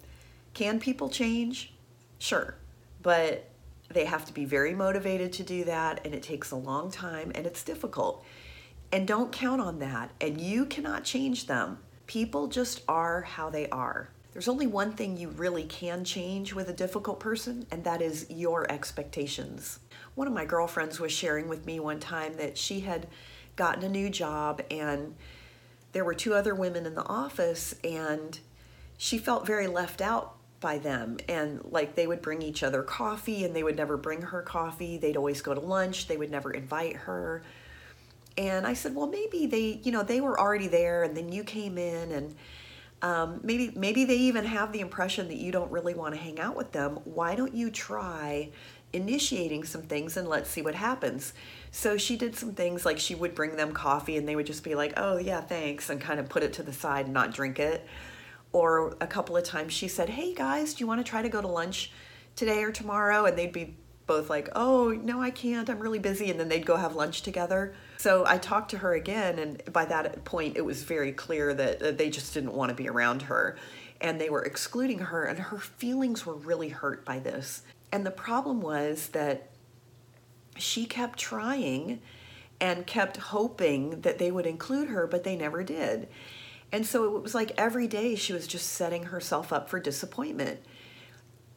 can 0.54 0.80
people 0.80 1.10
change? 1.10 1.74
Sure, 2.20 2.56
but 3.02 3.50
they 3.90 4.06
have 4.06 4.26
to 4.26 4.34
be 4.34 4.46
very 4.46 4.74
motivated 4.74 5.34
to 5.34 5.44
do 5.44 5.64
that, 5.66 6.02
and 6.06 6.14
it 6.14 6.24
takes 6.24 6.52
a 6.52 6.56
long 6.56 6.92
time 6.92 7.32
and 7.36 7.46
it's 7.46 7.64
difficult. 7.64 8.24
And 8.92 9.08
don't 9.08 9.32
count 9.32 9.62
on 9.62 9.80
that, 9.80 10.12
and 10.22 10.40
you 10.40 10.66
cannot 10.66 11.04
change 11.04 11.48
them. 11.48 11.80
People 12.06 12.48
just 12.48 12.82
are 12.88 13.22
how 13.22 13.50
they 13.50 13.68
are. 13.70 14.10
There's 14.34 14.48
only 14.48 14.66
one 14.66 14.94
thing 14.94 15.16
you 15.16 15.30
really 15.30 15.64
can 15.64 16.04
change 16.04 16.54
with 16.54 16.68
a 16.68 16.74
difficult 16.74 17.20
person, 17.20 17.68
and 17.70 17.84
that 17.84 18.02
is 18.02 18.26
your 18.30 18.70
expectations. 18.70 19.80
One 20.16 20.28
of 20.28 20.34
my 20.34 20.44
girlfriends 20.44 21.00
was 21.00 21.12
sharing 21.12 21.48
with 21.48 21.68
me 21.68 21.80
one 21.80 22.00
time 22.00 22.38
that 22.38 22.58
she 22.58 22.80
had 22.80 23.08
gotten 23.56 23.84
a 23.84 23.90
new 23.90 24.10
job, 24.10 24.64
and 24.72 25.16
there 25.92 26.04
were 26.04 26.16
two 26.16 26.34
other 26.34 26.56
women 26.56 26.88
in 26.88 26.96
the 26.96 27.06
office, 27.06 27.76
and 27.84 28.40
she 28.98 29.20
felt 29.20 29.46
very 29.46 29.68
left 29.68 30.02
out 30.02 30.36
by 30.60 30.80
them. 30.80 31.18
And 31.30 31.64
like 31.66 31.94
they 31.94 32.08
would 32.08 32.24
bring 32.24 32.42
each 32.42 32.64
other 32.64 32.82
coffee, 32.82 33.44
and 33.46 33.56
they 33.56 33.62
would 33.62 33.78
never 33.78 33.98
bring 33.98 34.24
her 34.24 34.42
coffee. 34.42 34.98
They'd 34.98 35.18
always 35.18 35.42
go 35.44 35.54
to 35.54 35.60
lunch, 35.60 36.08
they 36.08 36.18
would 36.18 36.32
never 36.32 36.50
invite 36.50 36.96
her. 36.96 37.44
And 38.36 38.66
I 38.66 38.74
said, 38.74 38.96
well, 38.96 39.06
maybe 39.06 39.46
they, 39.46 39.80
you 39.84 39.92
know, 39.92 40.02
they 40.02 40.22
were 40.22 40.40
already 40.40 40.68
there, 40.68 41.04
and 41.04 41.16
then 41.16 41.32
you 41.32 41.44
came 41.44 41.78
in, 41.78 42.12
and 42.12 42.36
um, 43.04 43.42
maybe 43.44 43.74
maybe 43.76 44.06
they 44.06 44.16
even 44.16 44.46
have 44.46 44.72
the 44.72 44.80
impression 44.80 45.28
that 45.28 45.36
you 45.36 45.52
don't 45.52 45.70
really 45.70 45.94
want 45.94 46.16
to 46.16 46.20
hang 46.20 46.40
out 46.40 46.56
with 46.56 46.72
them. 46.72 47.00
Why 47.04 47.36
don't 47.36 47.54
you 47.54 47.70
try 47.70 48.50
initiating 48.94 49.66
some 49.66 49.82
things 49.82 50.16
and 50.16 50.26
let's 50.28 50.50
see 50.50 50.62
what 50.62 50.74
happens? 50.74 51.34
So 51.70 51.98
she 51.98 52.16
did 52.16 52.36
some 52.38 52.54
things 52.54 52.86
like 52.86 52.98
she 53.00 53.14
would 53.14 53.36
bring 53.36 53.58
them 53.58 53.74
coffee 53.74 54.16
and 54.16 54.26
they 54.28 54.38
would 54.38 54.48
just 54.48 54.64
be 54.64 54.74
like, 54.74 54.94
"Oh 54.96 55.18
yeah, 55.18 55.42
thanks," 55.42 55.90
and 55.90 56.00
kind 56.00 56.18
of 56.18 56.30
put 56.30 56.44
it 56.44 56.54
to 56.54 56.64
the 56.64 56.72
side 56.72 57.06
and 57.06 57.14
not 57.14 57.34
drink 57.34 57.60
it. 57.60 57.86
Or 58.54 58.96
a 59.02 59.08
couple 59.08 59.36
of 59.36 59.44
times 59.44 59.74
she 59.74 59.90
said, 59.90 60.10
"Hey 60.10 60.34
guys, 60.34 60.74
do 60.74 60.84
you 60.84 60.88
want 60.88 61.06
to 61.06 61.10
try 61.10 61.22
to 61.22 61.30
go 61.30 61.42
to 61.42 61.48
lunch 61.48 61.92
today 62.38 62.64
or 62.64 62.72
tomorrow?" 62.72 63.26
And 63.26 63.38
they'd 63.38 63.52
be 63.52 63.76
both 64.08 64.30
like, 64.30 64.48
"Oh 64.56 64.92
no, 64.92 65.22
I 65.22 65.32
can't. 65.32 65.70
I'm 65.70 65.80
really 65.80 66.00
busy," 66.00 66.32
and 66.32 66.40
then 66.40 66.48
they'd 66.48 66.66
go 66.66 66.78
have 66.78 66.96
lunch 66.96 67.22
together. 67.22 67.74
So 68.04 68.26
I 68.28 68.38
talked 68.38 68.72
to 68.72 68.80
her 68.80 68.96
again, 68.96 69.40
and 69.40 69.64
by 69.72 69.86
that 69.86 70.26
point, 70.26 70.58
it 70.58 70.66
was 70.66 70.84
very 70.84 71.14
clear 71.14 71.54
that 71.54 71.98
they 71.98 72.10
just 72.10 72.34
didn't 72.34 72.52
want 72.52 72.68
to 72.68 72.76
be 72.76 72.90
around 72.90 73.22
her 73.22 73.56
and 74.02 74.20
they 74.20 74.30
were 74.30 74.44
excluding 74.44 75.00
her, 75.00 75.24
and 75.24 75.40
her 75.40 75.58
feelings 75.58 76.26
were 76.26 76.36
really 76.36 76.68
hurt 76.68 77.06
by 77.06 77.20
this. 77.20 77.62
And 77.94 78.06
the 78.06 78.12
problem 78.12 78.60
was 78.60 79.08
that 79.14 79.52
she 80.58 80.86
kept 80.86 81.18
trying 81.18 82.02
and 82.60 82.86
kept 82.86 83.16
hoping 83.16 84.02
that 84.02 84.20
they 84.20 84.32
would 84.32 84.48
include 84.48 84.90
her, 84.90 85.08
but 85.08 85.24
they 85.24 85.38
never 85.38 85.64
did. 85.64 86.10
And 86.74 86.86
so 86.86 87.16
it 87.16 87.24
was 87.24 87.34
like 87.34 87.54
every 87.58 87.88
day 87.88 88.16
she 88.16 88.34
was 88.34 88.48
just 88.48 88.68
setting 88.68 89.04
herself 89.04 89.54
up 89.54 89.70
for 89.70 89.80
disappointment. 89.80 90.60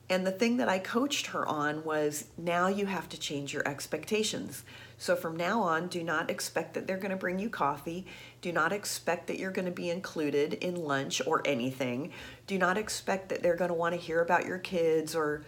And 0.08 0.25
the 0.25 0.32
thing 0.32 0.58
that 0.58 0.68
I 0.68 0.78
coached 0.78 1.28
her 1.28 1.46
on 1.46 1.82
was 1.84 2.26
now 2.38 2.68
you 2.68 2.86
have 2.86 3.08
to 3.08 3.18
change 3.18 3.52
your 3.52 3.66
expectations. 3.66 4.62
So 4.98 5.16
from 5.16 5.36
now 5.36 5.62
on, 5.62 5.88
do 5.88 6.02
not 6.04 6.30
expect 6.30 6.75
that 6.75 6.86
they're 6.86 6.96
going 6.96 7.10
to 7.10 7.16
bring 7.16 7.40
you 7.40 7.50
coffee. 7.50 8.06
Do 8.40 8.52
not 8.52 8.72
expect 8.72 9.26
that 9.26 9.38
you're 9.38 9.50
going 9.50 9.66
to 9.66 9.72
be 9.72 9.90
included 9.90 10.54
in 10.54 10.76
lunch 10.76 11.20
or 11.26 11.42
anything. 11.44 12.12
Do 12.46 12.56
not 12.56 12.78
expect 12.78 13.28
that 13.30 13.42
they're 13.42 13.56
going 13.56 13.68
to 13.68 13.75
want 13.75 13.94
to 13.94 14.00
hear 14.00 14.20
about 14.20 14.46
your 14.46 14.58
kids 14.58 15.16
or 15.16 15.42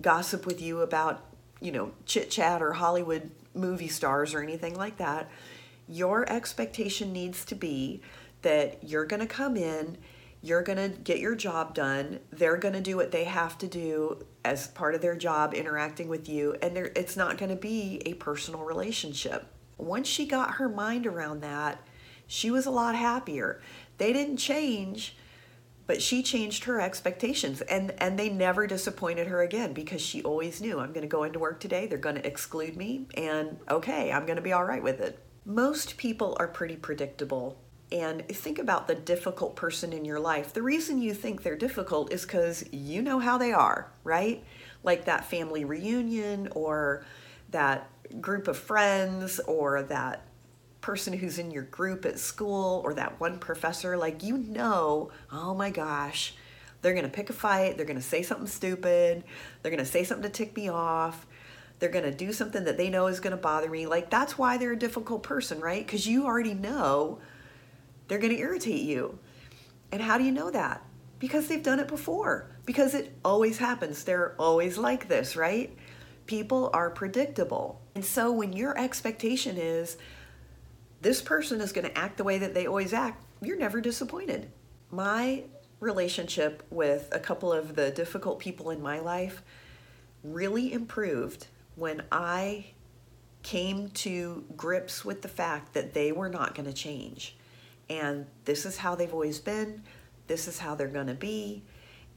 gossip 0.00 0.46
with 0.46 0.62
you 0.62 0.80
about, 0.80 1.22
you 1.60 1.70
know, 1.70 1.92
chit 2.06 2.30
chat 2.30 2.62
or 2.62 2.72
Hollywood 2.72 3.30
movie 3.54 3.88
stars 3.88 4.32
or 4.32 4.42
anything 4.42 4.74
like 4.74 4.96
that. 4.96 5.28
Your 5.86 6.30
expectation 6.30 7.12
needs 7.12 7.44
to 7.44 7.54
be 7.54 8.00
that 8.42 8.82
you're 8.82 9.06
going 9.06 9.20
to 9.20 9.26
come 9.26 9.56
in 9.56 9.98
you're 10.40 10.62
going 10.62 10.78
to 10.78 10.96
get 10.98 11.18
your 11.18 11.34
job 11.34 11.74
done. 11.74 12.20
They're 12.30 12.56
going 12.56 12.74
to 12.74 12.80
do 12.80 12.96
what 12.96 13.10
they 13.10 13.24
have 13.24 13.58
to 13.58 13.66
do 13.66 14.24
as 14.44 14.68
part 14.68 14.94
of 14.94 15.00
their 15.00 15.16
job 15.16 15.52
interacting 15.54 16.08
with 16.08 16.28
you, 16.28 16.56
and 16.62 16.76
it's 16.76 17.16
not 17.16 17.38
going 17.38 17.50
to 17.50 17.56
be 17.56 18.00
a 18.06 18.14
personal 18.14 18.60
relationship. 18.60 19.46
Once 19.76 20.08
she 20.08 20.26
got 20.26 20.54
her 20.54 20.68
mind 20.68 21.06
around 21.06 21.40
that, 21.42 21.84
she 22.26 22.50
was 22.50 22.66
a 22.66 22.70
lot 22.70 22.94
happier. 22.94 23.60
They 23.96 24.12
didn't 24.12 24.36
change, 24.36 25.16
but 25.86 26.02
she 26.02 26.22
changed 26.22 26.64
her 26.64 26.80
expectations 26.80 27.62
and 27.62 27.94
and 27.98 28.18
they 28.18 28.28
never 28.28 28.66
disappointed 28.66 29.26
her 29.28 29.42
again 29.42 29.72
because 29.72 30.02
she 30.02 30.22
always 30.22 30.60
knew 30.60 30.78
I'm 30.78 30.92
going 30.92 31.02
to 31.02 31.08
go 31.08 31.24
into 31.24 31.38
work 31.38 31.58
today, 31.58 31.86
they're 31.86 31.98
going 31.98 32.16
to 32.16 32.26
exclude 32.26 32.76
me 32.76 33.06
and 33.14 33.58
okay, 33.70 34.12
I'm 34.12 34.26
going 34.26 34.36
to 34.36 34.42
be 34.42 34.52
all 34.52 34.64
right 34.64 34.82
with 34.82 35.00
it. 35.00 35.18
Most 35.46 35.96
people 35.96 36.36
are 36.38 36.46
pretty 36.46 36.76
predictable 36.76 37.58
and 37.90 38.26
think 38.28 38.58
about 38.58 38.86
the 38.86 38.94
difficult 38.94 39.56
person 39.56 39.92
in 39.92 40.04
your 40.04 40.20
life. 40.20 40.52
The 40.52 40.62
reason 40.62 41.00
you 41.00 41.14
think 41.14 41.42
they're 41.42 41.56
difficult 41.56 42.12
is 42.12 42.22
because 42.22 42.64
you 42.70 43.00
know 43.00 43.18
how 43.18 43.38
they 43.38 43.52
are, 43.52 43.90
right? 44.04 44.44
Like 44.82 45.06
that 45.06 45.24
family 45.24 45.64
reunion 45.64 46.48
or 46.52 47.04
that 47.50 47.90
group 48.20 48.48
of 48.48 48.58
friends 48.58 49.40
or 49.40 49.82
that 49.84 50.24
person 50.80 51.12
who's 51.12 51.38
in 51.38 51.50
your 51.50 51.64
group 51.64 52.04
at 52.04 52.18
school 52.18 52.82
or 52.84 52.94
that 52.94 53.18
one 53.20 53.38
professor. 53.38 53.96
Like, 53.96 54.22
you 54.22 54.36
know, 54.36 55.10
oh 55.32 55.54
my 55.54 55.70
gosh, 55.70 56.34
they're 56.82 56.92
going 56.92 57.04
to 57.04 57.10
pick 57.10 57.30
a 57.30 57.32
fight. 57.32 57.76
They're 57.76 57.86
going 57.86 57.98
to 57.98 58.02
say 58.02 58.22
something 58.22 58.46
stupid. 58.46 59.24
They're 59.62 59.72
going 59.72 59.84
to 59.84 59.90
say 59.90 60.04
something 60.04 60.30
to 60.30 60.36
tick 60.36 60.56
me 60.56 60.68
off. 60.68 61.26
They're 61.78 61.88
going 61.88 62.04
to 62.04 62.14
do 62.14 62.32
something 62.32 62.64
that 62.64 62.76
they 62.76 62.90
know 62.90 63.06
is 63.06 63.20
going 63.20 63.36
to 63.36 63.36
bother 63.36 63.70
me. 63.70 63.86
Like, 63.86 64.10
that's 64.10 64.36
why 64.36 64.58
they're 64.58 64.72
a 64.72 64.78
difficult 64.78 65.22
person, 65.22 65.60
right? 65.60 65.84
Because 65.84 66.06
you 66.06 66.26
already 66.26 66.54
know 66.54 67.18
they're 68.08 68.18
going 68.18 68.34
to 68.34 68.40
irritate 68.40 68.82
you. 68.82 69.18
And 69.92 70.02
how 70.02 70.18
do 70.18 70.24
you 70.24 70.32
know 70.32 70.50
that? 70.50 70.82
Because 71.18 71.46
they've 71.46 71.62
done 71.62 71.80
it 71.80 71.88
before. 71.88 72.50
Because 72.64 72.94
it 72.94 73.12
always 73.24 73.58
happens. 73.58 74.04
They're 74.04 74.34
always 74.38 74.76
like 74.76 75.08
this, 75.08 75.36
right? 75.36 75.76
People 76.26 76.70
are 76.72 76.90
predictable. 76.90 77.80
And 77.94 78.04
so 78.04 78.32
when 78.32 78.52
your 78.52 78.78
expectation 78.78 79.56
is 79.56 79.96
this 81.00 81.22
person 81.22 81.60
is 81.60 81.72
going 81.72 81.86
to 81.86 81.96
act 81.98 82.16
the 82.16 82.24
way 82.24 82.38
that 82.38 82.54
they 82.54 82.66
always 82.66 82.92
act, 82.92 83.22
you're 83.40 83.56
never 83.56 83.80
disappointed. 83.80 84.50
My 84.90 85.44
relationship 85.80 86.62
with 86.70 87.08
a 87.12 87.20
couple 87.20 87.52
of 87.52 87.76
the 87.76 87.90
difficult 87.90 88.40
people 88.40 88.70
in 88.70 88.82
my 88.82 88.98
life 88.98 89.42
really 90.24 90.72
improved 90.72 91.46
when 91.76 92.02
I 92.10 92.66
came 93.42 93.88
to 93.88 94.44
grips 94.56 95.04
with 95.04 95.22
the 95.22 95.28
fact 95.28 95.74
that 95.74 95.94
they 95.94 96.10
were 96.10 96.28
not 96.28 96.54
going 96.54 96.66
to 96.66 96.72
change 96.72 97.36
and 97.90 98.26
this 98.44 98.66
is 98.66 98.76
how 98.76 98.94
they've 98.94 99.12
always 99.12 99.38
been, 99.38 99.82
this 100.26 100.48
is 100.48 100.58
how 100.58 100.74
they're 100.74 100.88
going 100.88 101.06
to 101.06 101.14
be. 101.14 101.64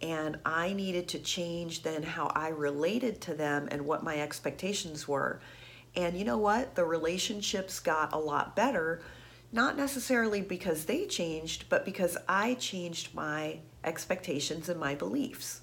And 0.01 0.39
I 0.45 0.73
needed 0.73 1.07
to 1.09 1.19
change 1.19 1.83
then 1.83 2.03
how 2.03 2.27
I 2.35 2.49
related 2.49 3.21
to 3.21 3.35
them 3.35 3.67
and 3.71 3.85
what 3.85 4.03
my 4.03 4.19
expectations 4.19 5.07
were. 5.07 5.41
And 5.95 6.17
you 6.17 6.25
know 6.25 6.37
what? 6.37 6.75
The 6.75 6.85
relationships 6.85 7.79
got 7.79 8.13
a 8.13 8.17
lot 8.17 8.55
better, 8.55 9.01
not 9.51 9.77
necessarily 9.77 10.41
because 10.41 10.85
they 10.85 11.05
changed, 11.05 11.65
but 11.69 11.85
because 11.85 12.17
I 12.27 12.55
changed 12.55 13.13
my 13.13 13.59
expectations 13.83 14.69
and 14.69 14.79
my 14.79 14.95
beliefs. 14.95 15.61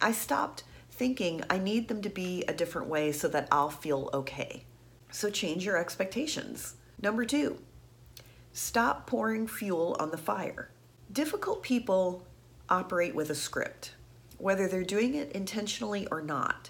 I 0.00 0.12
stopped 0.12 0.64
thinking 0.90 1.42
I 1.50 1.58
need 1.58 1.88
them 1.88 2.02
to 2.02 2.10
be 2.10 2.44
a 2.48 2.54
different 2.54 2.88
way 2.88 3.12
so 3.12 3.28
that 3.28 3.48
I'll 3.52 3.70
feel 3.70 4.10
okay. 4.14 4.64
So 5.10 5.30
change 5.30 5.64
your 5.64 5.76
expectations. 5.76 6.74
Number 7.00 7.24
two, 7.24 7.58
Stop 8.60 9.06
pouring 9.06 9.46
fuel 9.46 9.96
on 10.00 10.10
the 10.10 10.18
fire. 10.18 10.68
Difficult 11.12 11.62
people 11.62 12.24
operate 12.68 13.14
with 13.14 13.30
a 13.30 13.34
script, 13.36 13.94
whether 14.36 14.66
they're 14.66 14.82
doing 14.82 15.14
it 15.14 15.30
intentionally 15.30 16.08
or 16.10 16.20
not. 16.20 16.68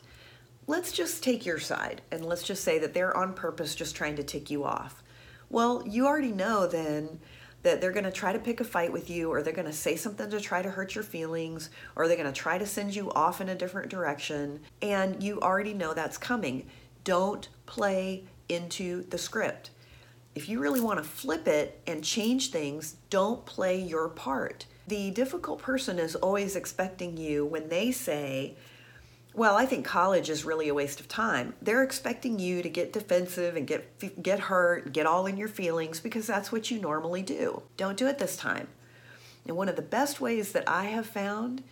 Let's 0.66 0.92
just 0.92 1.24
take 1.24 1.46
your 1.46 1.58
side 1.58 2.02
and 2.10 2.26
let's 2.26 2.42
just 2.42 2.62
say 2.62 2.78
that 2.78 2.92
they're 2.92 3.16
on 3.16 3.32
purpose 3.32 3.74
just 3.74 3.96
trying 3.96 4.16
to 4.16 4.22
tick 4.22 4.50
you 4.50 4.64
off. 4.64 5.02
Well, 5.48 5.82
you 5.88 6.06
already 6.06 6.30
know 6.30 6.66
then 6.66 7.20
that 7.62 7.80
they're 7.80 7.90
going 7.90 8.04
to 8.04 8.12
try 8.12 8.34
to 8.34 8.38
pick 8.38 8.60
a 8.60 8.64
fight 8.64 8.92
with 8.92 9.08
you 9.08 9.32
or 9.32 9.42
they're 9.42 9.54
going 9.54 9.64
to 9.64 9.72
say 9.72 9.96
something 9.96 10.28
to 10.28 10.40
try 10.40 10.60
to 10.60 10.68
hurt 10.68 10.94
your 10.94 11.04
feelings 11.04 11.70
or 11.96 12.06
they're 12.06 12.18
going 12.18 12.30
to 12.30 12.38
try 12.38 12.58
to 12.58 12.66
send 12.66 12.94
you 12.94 13.10
off 13.12 13.40
in 13.40 13.48
a 13.48 13.54
different 13.54 13.88
direction 13.88 14.60
and 14.82 15.22
you 15.22 15.40
already 15.40 15.72
know 15.72 15.94
that's 15.94 16.18
coming. 16.18 16.66
Don't 17.04 17.48
play 17.64 18.24
into 18.50 19.04
the 19.08 19.16
script 19.16 19.70
if 20.38 20.48
you 20.48 20.60
really 20.60 20.80
want 20.80 21.02
to 21.02 21.08
flip 21.08 21.48
it 21.48 21.80
and 21.88 22.04
change 22.04 22.52
things, 22.52 22.94
don't 23.10 23.44
play 23.44 23.82
your 23.82 24.08
part. 24.08 24.66
The 24.86 25.10
difficult 25.10 25.60
person 25.60 25.98
is 25.98 26.14
always 26.14 26.54
expecting 26.54 27.16
you 27.16 27.44
when 27.44 27.68
they 27.68 27.90
say, 27.90 28.54
well, 29.34 29.56
I 29.56 29.66
think 29.66 29.84
college 29.84 30.30
is 30.30 30.44
really 30.44 30.68
a 30.68 30.74
waste 30.74 31.00
of 31.00 31.08
time. 31.08 31.54
They're 31.60 31.82
expecting 31.82 32.38
you 32.38 32.62
to 32.62 32.68
get 32.68 32.92
defensive 32.92 33.56
and 33.56 33.66
get 33.66 34.22
get 34.22 34.38
hurt, 34.38 34.92
get 34.92 35.06
all 35.06 35.26
in 35.26 35.36
your 35.36 35.48
feelings 35.48 35.98
because 35.98 36.28
that's 36.28 36.52
what 36.52 36.70
you 36.70 36.80
normally 36.80 37.22
do. 37.22 37.64
Don't 37.76 37.96
do 37.96 38.06
it 38.06 38.18
this 38.18 38.36
time. 38.36 38.68
And 39.44 39.56
one 39.56 39.68
of 39.68 39.74
the 39.74 39.82
best 39.82 40.20
ways 40.20 40.52
that 40.52 40.68
I 40.68 40.84
have 40.84 41.06
found 41.06 41.64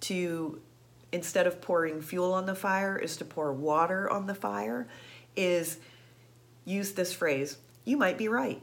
to 0.00 0.60
instead 1.12 1.46
of 1.46 1.60
pouring 1.60 2.02
fuel 2.02 2.32
on 2.32 2.46
the 2.46 2.56
fire 2.56 2.98
is 2.98 3.16
to 3.18 3.24
pour 3.24 3.52
water 3.52 4.10
on 4.10 4.26
the 4.26 4.34
fire 4.34 4.88
is 5.36 5.78
use 6.64 6.92
this 6.92 7.12
phrase 7.12 7.56
you 7.90 7.96
might 7.96 8.16
be 8.16 8.28
right. 8.28 8.62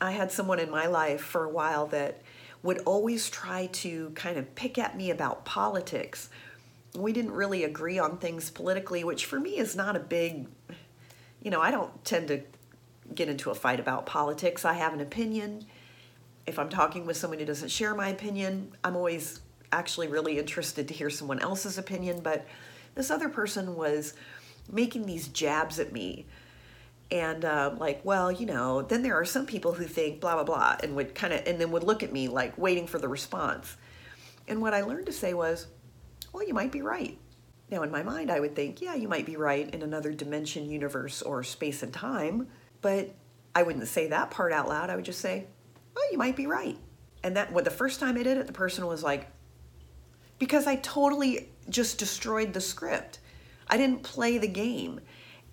I 0.00 0.10
had 0.10 0.32
someone 0.32 0.58
in 0.58 0.68
my 0.68 0.86
life 0.86 1.20
for 1.20 1.44
a 1.44 1.48
while 1.48 1.86
that 1.88 2.20
would 2.64 2.78
always 2.80 3.30
try 3.30 3.66
to 3.66 4.10
kind 4.16 4.36
of 4.36 4.54
pick 4.56 4.76
at 4.76 4.96
me 4.96 5.10
about 5.10 5.44
politics. 5.44 6.30
We 6.96 7.12
didn't 7.12 7.30
really 7.30 7.62
agree 7.62 8.00
on 8.00 8.18
things 8.18 8.50
politically, 8.50 9.04
which 9.04 9.26
for 9.26 9.38
me 9.38 9.56
is 9.56 9.76
not 9.76 9.94
a 9.94 10.00
big, 10.00 10.48
you 11.42 11.50
know, 11.50 11.60
I 11.60 11.70
don't 11.70 12.04
tend 12.04 12.26
to 12.28 12.42
get 13.14 13.28
into 13.28 13.50
a 13.50 13.54
fight 13.54 13.78
about 13.78 14.04
politics. 14.04 14.64
I 14.64 14.72
have 14.72 14.92
an 14.92 15.00
opinion. 15.00 15.66
If 16.44 16.58
I'm 16.58 16.68
talking 16.68 17.06
with 17.06 17.16
someone 17.16 17.38
who 17.38 17.44
doesn't 17.44 17.70
share 17.70 17.94
my 17.94 18.08
opinion, 18.08 18.72
I'm 18.82 18.96
always 18.96 19.40
actually 19.70 20.08
really 20.08 20.40
interested 20.40 20.88
to 20.88 20.94
hear 20.94 21.08
someone 21.08 21.38
else's 21.38 21.78
opinion. 21.78 22.20
But 22.20 22.46
this 22.96 23.12
other 23.12 23.28
person 23.28 23.76
was 23.76 24.14
making 24.72 25.06
these 25.06 25.28
jabs 25.28 25.78
at 25.78 25.92
me 25.92 26.26
and 27.14 27.44
uh, 27.44 27.72
like 27.78 28.04
well 28.04 28.32
you 28.32 28.44
know 28.44 28.82
then 28.82 29.02
there 29.02 29.14
are 29.14 29.24
some 29.24 29.46
people 29.46 29.72
who 29.72 29.84
think 29.84 30.20
blah 30.20 30.34
blah 30.34 30.44
blah 30.44 30.76
and 30.82 30.96
would 30.96 31.14
kind 31.14 31.32
of 31.32 31.40
and 31.46 31.60
then 31.60 31.70
would 31.70 31.84
look 31.84 32.02
at 32.02 32.12
me 32.12 32.26
like 32.26 32.58
waiting 32.58 32.86
for 32.86 32.98
the 32.98 33.08
response. 33.08 33.76
And 34.48 34.60
what 34.60 34.74
i 34.74 34.82
learned 34.82 35.06
to 35.06 35.12
say 35.12 35.32
was 35.32 35.68
well 36.32 36.46
you 36.46 36.52
might 36.52 36.72
be 36.72 36.82
right. 36.82 37.16
Now 37.70 37.82
in 37.84 37.92
my 37.92 38.02
mind 38.02 38.30
i 38.30 38.40
would 38.40 38.56
think 38.56 38.82
yeah 38.82 38.94
you 38.96 39.06
might 39.06 39.26
be 39.26 39.36
right 39.36 39.72
in 39.72 39.82
another 39.82 40.12
dimension 40.12 40.68
universe 40.68 41.22
or 41.22 41.44
space 41.44 41.82
and 41.84 41.92
time 41.92 42.48
but 42.82 43.14
i 43.54 43.62
wouldn't 43.62 43.86
say 43.86 44.08
that 44.08 44.32
part 44.32 44.52
out 44.52 44.68
loud. 44.68 44.90
I 44.90 44.96
would 44.96 45.04
just 45.04 45.20
say 45.20 45.46
well 45.94 46.10
you 46.10 46.18
might 46.18 46.36
be 46.36 46.48
right. 46.48 46.76
And 47.22 47.36
that 47.36 47.52
what 47.52 47.64
the 47.64 47.70
first 47.70 48.00
time 48.00 48.18
i 48.18 48.24
did 48.24 48.36
it 48.38 48.48
the 48.48 48.52
person 48.52 48.84
was 48.86 49.04
like 49.04 49.30
because 50.40 50.66
i 50.66 50.74
totally 50.76 51.48
just 51.70 51.96
destroyed 51.96 52.52
the 52.52 52.60
script. 52.60 53.20
I 53.68 53.76
didn't 53.76 54.02
play 54.02 54.36
the 54.36 54.48
game. 54.48 55.00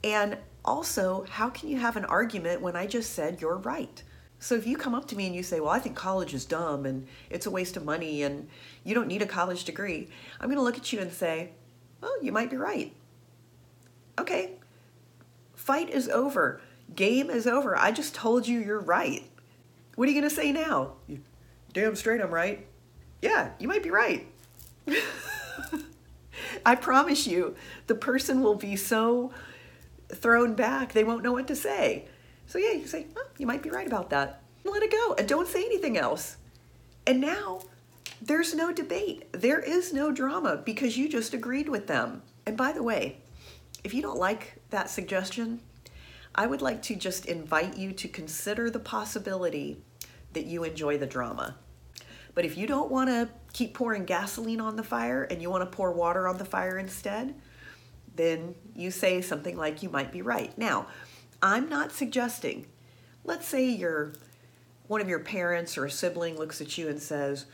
And 0.04 0.38
also, 0.64 1.26
how 1.30 1.50
can 1.50 1.70
you 1.70 1.80
have 1.80 1.98
an 1.98 2.06
argument 2.06 2.62
when 2.62 2.76
I 2.76 2.86
just 2.86 3.14
said 3.14 3.42
you're 3.42 3.58
right? 3.58 4.04
So 4.40 4.56
if 4.56 4.66
you 4.66 4.76
come 4.76 4.96
up 4.96 5.08
to 5.10 5.16
me 5.16 5.28
and 5.28 5.36
you 5.36 5.44
say, 5.44 5.60
Well, 5.60 5.70
I 5.70 5.80
think 5.80 5.96
college 5.96 6.34
is 6.34 6.46
dumb 6.46 6.86
and 6.86 7.08
it's 7.30 7.46
a 7.46 7.52
waste 7.52 7.78
of 7.78 7.86
money 7.86 8.24
and 8.24 8.48
you 8.84 8.96
don't 8.96 9.08
need 9.08 9.22
a 9.22 9.28
college 9.28 9.64
degree, 9.64 10.10
I'm 10.40 10.48
going 10.48 10.58
to 10.58 10.64
look 10.64 10.78
at 10.78 10.92
you 10.92 11.00
and 11.00 11.12
say, 11.12 11.52
Well, 12.02 12.24
you 12.24 12.32
might 12.32 12.50
be 12.50 12.58
right. 12.58 12.94
Okay, 14.20 14.54
fight 15.56 15.90
is 15.90 16.10
over. 16.10 16.60
Game 16.96 17.30
is 17.30 17.48
over. 17.48 17.78
I 17.78 17.92
just 17.92 18.16
told 18.16 18.48
you 18.48 18.60
you're 18.60 18.80
right. 18.80 19.24
What 19.96 20.08
are 20.08 20.12
you 20.12 20.20
going 20.20 20.30
to 20.30 20.36
say 20.36 20.52
now? 20.52 20.94
Damn 21.74 21.96
straight 21.96 22.22
I'm 22.22 22.34
right. 22.34 22.66
Yeah, 23.22 23.52
you 23.60 23.68
might 23.68 23.84
be 23.84 23.92
right. 23.92 24.28
I 26.66 26.76
promise 26.76 27.28
you, 27.28 27.56
the 27.88 27.96
person 27.96 28.42
will 28.42 28.56
be 28.56 28.76
so 28.76 29.32
thrown 30.14 30.54
back, 30.54 30.94
they 30.94 31.04
won't 31.04 31.24
know 31.24 31.32
what 31.32 31.48
to 31.48 31.56
say. 31.56 32.06
So 32.48 32.58
yeah, 32.58 32.74
you 32.74 32.88
say, 32.88 33.08
oh, 33.18 33.28
you 33.38 33.48
might 33.48 33.64
be 33.64 33.70
right 33.70 33.88
about 33.88 34.10
that. 34.10 34.42
Let 34.64 34.84
it 34.84 34.92
go 34.92 35.16
and 35.18 35.28
don't 35.28 35.48
say 35.48 35.64
anything 35.64 35.98
else. 35.98 36.38
And 37.08 37.20
now 37.20 37.62
there's 38.22 38.54
no 38.54 38.72
debate. 38.72 39.32
There 39.32 39.60
is 39.60 39.94
no 39.94 40.12
drama 40.12 40.58
because 40.58 40.98
you 40.98 41.10
just 41.10 41.34
agreed 41.34 41.70
with 41.70 41.88
them. 41.88 42.22
And 42.46 42.56
by 42.56 42.72
the 42.72 42.84
way, 42.84 43.18
if 43.84 43.94
you 43.94 44.02
don't 44.02 44.20
like 44.20 44.56
that 44.70 44.90
suggestion, 44.90 45.62
I 46.36 46.48
would 46.48 46.62
like 46.62 46.82
to 46.84 46.96
just 46.96 47.26
invite 47.26 47.78
you 47.78 47.92
to 47.94 48.08
consider 48.08 48.70
the 48.70 48.80
possibility 48.80 49.82
that 50.34 50.46
you 50.46 50.64
enjoy 50.64 50.98
the 50.98 51.08
drama. 51.08 51.56
But 52.34 52.46
if 52.46 52.58
you 52.58 52.68
don't 52.68 52.92
want 52.92 53.10
to 53.10 53.30
keep 53.54 53.74
pouring 53.74 54.06
gasoline 54.06 54.62
on 54.62 54.76
the 54.76 54.84
fire 54.84 55.24
and 55.24 55.42
you 55.42 55.50
want 55.50 55.70
to 55.70 55.76
pour 55.76 55.92
water 55.92 56.28
on 56.28 56.38
the 56.38 56.46
fire 56.46 56.78
instead, 56.78 57.36
then 58.16 58.56
you 58.76 58.92
say 58.92 59.22
something 59.22 59.58
like 59.58 59.84
you 59.84 59.90
might 59.90 60.12
be 60.12 60.22
right. 60.22 60.56
Now, 60.58 60.88
I'm 61.42 61.70
not 61.70 61.92
suggesting, 61.92 62.68
let's 63.24 63.48
say 63.48 63.70
you're 63.70 64.14
one 64.88 65.02
of 65.02 65.08
your 65.08 65.20
parents 65.20 65.78
or 65.78 65.86
a 65.86 65.92
sibling 65.92 66.38
looks 66.38 66.60
at 66.60 66.78
you 66.78 66.90
and 66.90 67.02
says, 67.02 67.46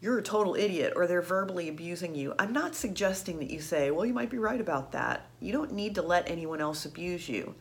You're 0.00 0.18
a 0.18 0.22
total 0.22 0.56
idiot, 0.56 0.94
or 0.96 1.06
they're 1.06 1.22
verbally 1.22 1.68
abusing 1.68 2.14
you. 2.14 2.34
I'm 2.38 2.52
not 2.52 2.74
suggesting 2.74 3.38
that 3.38 3.50
you 3.50 3.60
say, 3.60 3.90
Well, 3.90 4.04
you 4.04 4.12
might 4.12 4.30
be 4.30 4.38
right 4.38 4.60
about 4.60 4.92
that. 4.92 5.26
You 5.40 5.52
don't 5.52 5.72
need 5.72 5.94
to 5.94 6.02
let 6.02 6.28
anyone 6.28 6.60
else 6.60 6.84
abuse 6.84 7.28
you. 7.28 7.54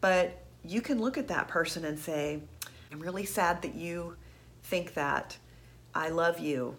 But 0.00 0.42
you 0.64 0.80
can 0.80 1.00
look 1.00 1.16
at 1.16 1.28
that 1.28 1.48
person 1.48 1.84
and 1.84 1.98
say, 1.98 2.40
I'm 2.90 3.00
really 3.00 3.24
sad 3.24 3.62
that 3.62 3.74
you 3.74 4.16
think 4.64 4.94
that. 4.94 5.36
I 5.94 6.08
love 6.08 6.40
you, 6.40 6.76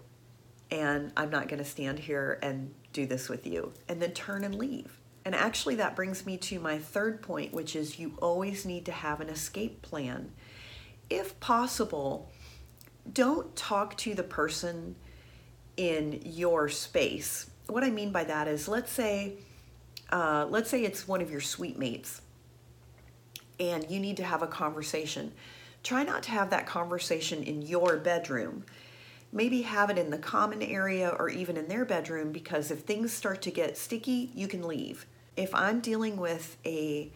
and 0.72 1.12
I'm 1.16 1.30
not 1.30 1.48
going 1.48 1.60
to 1.60 1.70
stand 1.70 2.00
here 2.00 2.40
and 2.42 2.74
do 2.94 3.06
this 3.06 3.30
with 3.30 3.46
you. 3.46 3.74
And 3.88 4.02
then 4.02 4.12
turn 4.12 4.44
and 4.44 4.56
leave. 4.56 5.00
And 5.24 5.34
actually, 5.34 5.76
that 5.76 5.96
brings 5.96 6.26
me 6.26 6.38
to 6.38 6.60
my 6.60 6.78
third 6.78 7.22
point, 7.22 7.52
which 7.54 7.76
is 7.76 7.98
you 7.98 8.14
always 8.22 8.66
need 8.66 8.86
to 8.86 8.92
have 8.92 9.22
an 9.22 9.30
escape 9.30 9.82
plan. 9.82 10.32
If 11.10 11.40
possible, 11.40 12.30
don't 13.12 13.56
talk 13.56 13.98
to 13.98 14.14
the 14.14 14.24
person 14.24 14.96
in 15.78 16.22
your 16.24 16.70
space. 16.70 17.50
What 17.68 17.84
I 17.84 17.90
mean 17.90 18.12
by 18.12 18.24
that 18.26 18.48
is, 18.48 18.68
let's 18.68 18.92
say, 18.92 19.34
uh, 20.12 20.46
let's 20.50 20.70
say 20.70 20.84
it's 20.84 21.08
one 21.08 21.22
of 21.22 21.32
your 21.32 21.42
suite 21.42 21.80
mates, 21.80 22.22
and 23.60 23.90
you 23.90 24.00
need 24.00 24.18
to 24.18 24.24
have 24.24 24.44
a 24.44 24.48
conversation. 24.48 25.32
Try 25.84 26.04
not 26.04 26.24
to 26.24 26.32
have 26.32 26.52
that 26.52 26.66
conversation 26.68 27.44
in 27.44 27.62
your 27.62 27.98
bedroom. 27.98 28.66
Maybe 29.32 29.64
have 29.64 29.90
it 29.90 29.98
in 29.98 30.12
the 30.12 30.18
common 30.18 30.62
area 30.62 31.10
or 31.10 31.30
even 31.30 31.58
in 31.58 31.68
their 31.68 31.86
bedroom 31.86 32.32
because 32.32 32.72
if 32.72 32.80
things 32.80 33.12
start 33.12 33.42
to 33.44 33.52
get 33.52 33.78
sticky, 33.78 34.32
you 34.34 34.48
can 34.48 34.68
leave 34.68 35.06
if 35.36 35.54
I'm 35.54 35.80
dealing 35.80 36.18
with 36.18 36.58
a 36.66 37.12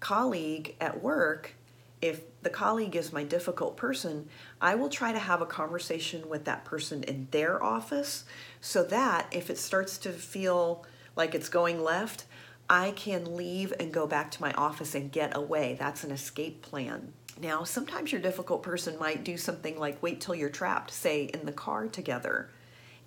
colleague 0.00 0.76
at 0.80 1.02
work, 1.02 1.54
if 2.02 2.22
the 2.42 2.50
colleague 2.50 2.96
is 2.96 3.12
my 3.12 3.24
difficult 3.24 3.76
person, 3.76 4.28
I 4.60 4.74
will 4.74 4.90
try 4.90 5.12
to 5.12 5.18
have 5.18 5.40
a 5.40 5.46
conversation 5.46 6.28
with 6.28 6.44
that 6.44 6.64
person 6.64 7.02
in 7.04 7.28
their 7.30 7.62
office 7.62 8.24
so 8.60 8.82
that 8.84 9.26
if 9.30 9.48
it 9.48 9.58
starts 9.58 9.96
to 9.98 10.10
feel 10.10 10.84
like 11.16 11.34
it's 11.34 11.48
going 11.48 11.82
left, 11.82 12.26
I 12.68 12.90
can 12.92 13.36
leave 13.36 13.72
and 13.78 13.92
go 13.92 14.06
back 14.06 14.30
to 14.32 14.42
my 14.42 14.52
office 14.52 14.94
and 14.94 15.10
get 15.10 15.36
away. 15.36 15.76
That's 15.78 16.04
an 16.04 16.10
escape 16.10 16.60
plan. 16.60 17.12
Now, 17.40 17.64
sometimes 17.64 18.12
your 18.12 18.20
difficult 18.20 18.62
person 18.62 18.98
might 18.98 19.24
do 19.24 19.36
something 19.36 19.78
like 19.78 20.02
wait 20.02 20.20
till 20.20 20.34
you're 20.34 20.48
trapped, 20.48 20.90
say 20.92 21.24
in 21.24 21.46
the 21.46 21.52
car 21.52 21.88
together, 21.88 22.50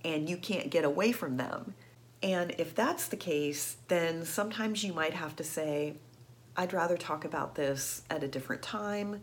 and 0.04 0.30
you 0.30 0.38
can't 0.38 0.70
get 0.70 0.84
away 0.84 1.12
from 1.12 1.38
them. 1.38 1.74
And 2.22 2.54
if 2.58 2.76
that's 2.76 3.08
the 3.08 3.16
case, 3.16 3.78
then 3.88 4.26
sometimes 4.26 4.84
you 4.84 4.92
might 4.92 5.14
have 5.14 5.36
to 5.38 5.44
say, 5.44 5.96
I'd 6.56 6.74
rather 6.74 6.98
talk 6.98 7.24
about 7.24 7.56
this 7.56 8.02
at 8.10 8.24
a 8.24 8.28
different 8.28 8.62
time, 8.62 9.22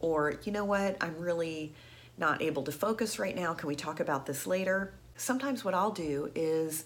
or 0.00 0.36
you 0.44 0.52
know 0.52 0.64
what, 0.64 0.96
I'm 1.00 1.18
really 1.18 1.74
not 2.16 2.40
able 2.40 2.62
to 2.64 2.72
focus 2.72 3.18
right 3.18 3.36
now. 3.36 3.52
Can 3.54 3.68
we 3.68 3.74
talk 3.74 4.00
about 4.00 4.26
this 4.26 4.46
later? 4.46 4.94
Sometimes 5.16 5.64
what 5.64 5.74
I'll 5.74 5.90
do 5.90 6.30
is 6.34 6.84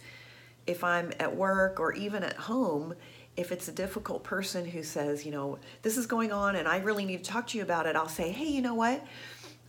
if 0.67 0.83
I'm 0.83 1.13
at 1.21 1.37
work 1.37 1.81
or 1.81 1.93
even 1.93 2.23
at 2.23 2.37
home, 2.37 2.95
if 3.37 3.51
it's 3.51 3.69
a 3.69 3.73
difficult 3.73 4.25
person 4.25 4.65
who 4.67 4.83
says, 4.83 5.25
you 5.25 5.33
know, 5.33 5.59
this 5.83 5.97
is 5.97 6.07
going 6.07 6.33
on 6.33 6.57
and 6.57 6.69
I 6.69 6.79
really 6.79 7.05
need 7.05 7.25
to 7.25 7.31
talk 7.31 7.47
to 7.49 7.59
you 7.59 7.63
about 7.63 7.87
it, 7.87 7.97
I'll 7.97 8.09
say, 8.09 8.31
hey, 8.31 8.47
you 8.47 8.61
know 8.61 8.75
what? 8.75 9.05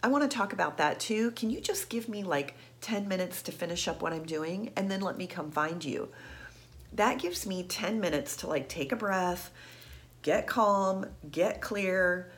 I 0.02 0.08
want 0.08 0.30
to 0.30 0.38
talk 0.38 0.52
about 0.52 0.78
that 0.78 1.00
too. 1.00 1.32
Can 1.32 1.50
you 1.50 1.62
just 1.62 1.90
give 1.90 2.10
me 2.10 2.24
like 2.24 2.56
10 2.82 3.08
minutes 3.08 3.42
to 3.44 3.54
finish 3.54 3.88
up 3.88 4.02
what 4.02 4.12
I'm 4.12 4.26
doing 4.26 4.72
and 4.76 4.92
then 4.92 5.00
let 5.00 5.18
me 5.18 5.28
come 5.28 5.50
find 5.50 5.84
you? 5.84 6.10
That 6.92 7.20
gives 7.20 7.48
me 7.48 7.64
10 7.64 8.02
minutes 8.02 8.36
to 8.38 8.48
like 8.48 8.68
take 8.68 8.92
a 8.92 8.98
breath, 8.98 9.50
get 10.22 10.46
calm, 10.46 11.06
get 11.32 11.62
clear, 11.62 12.32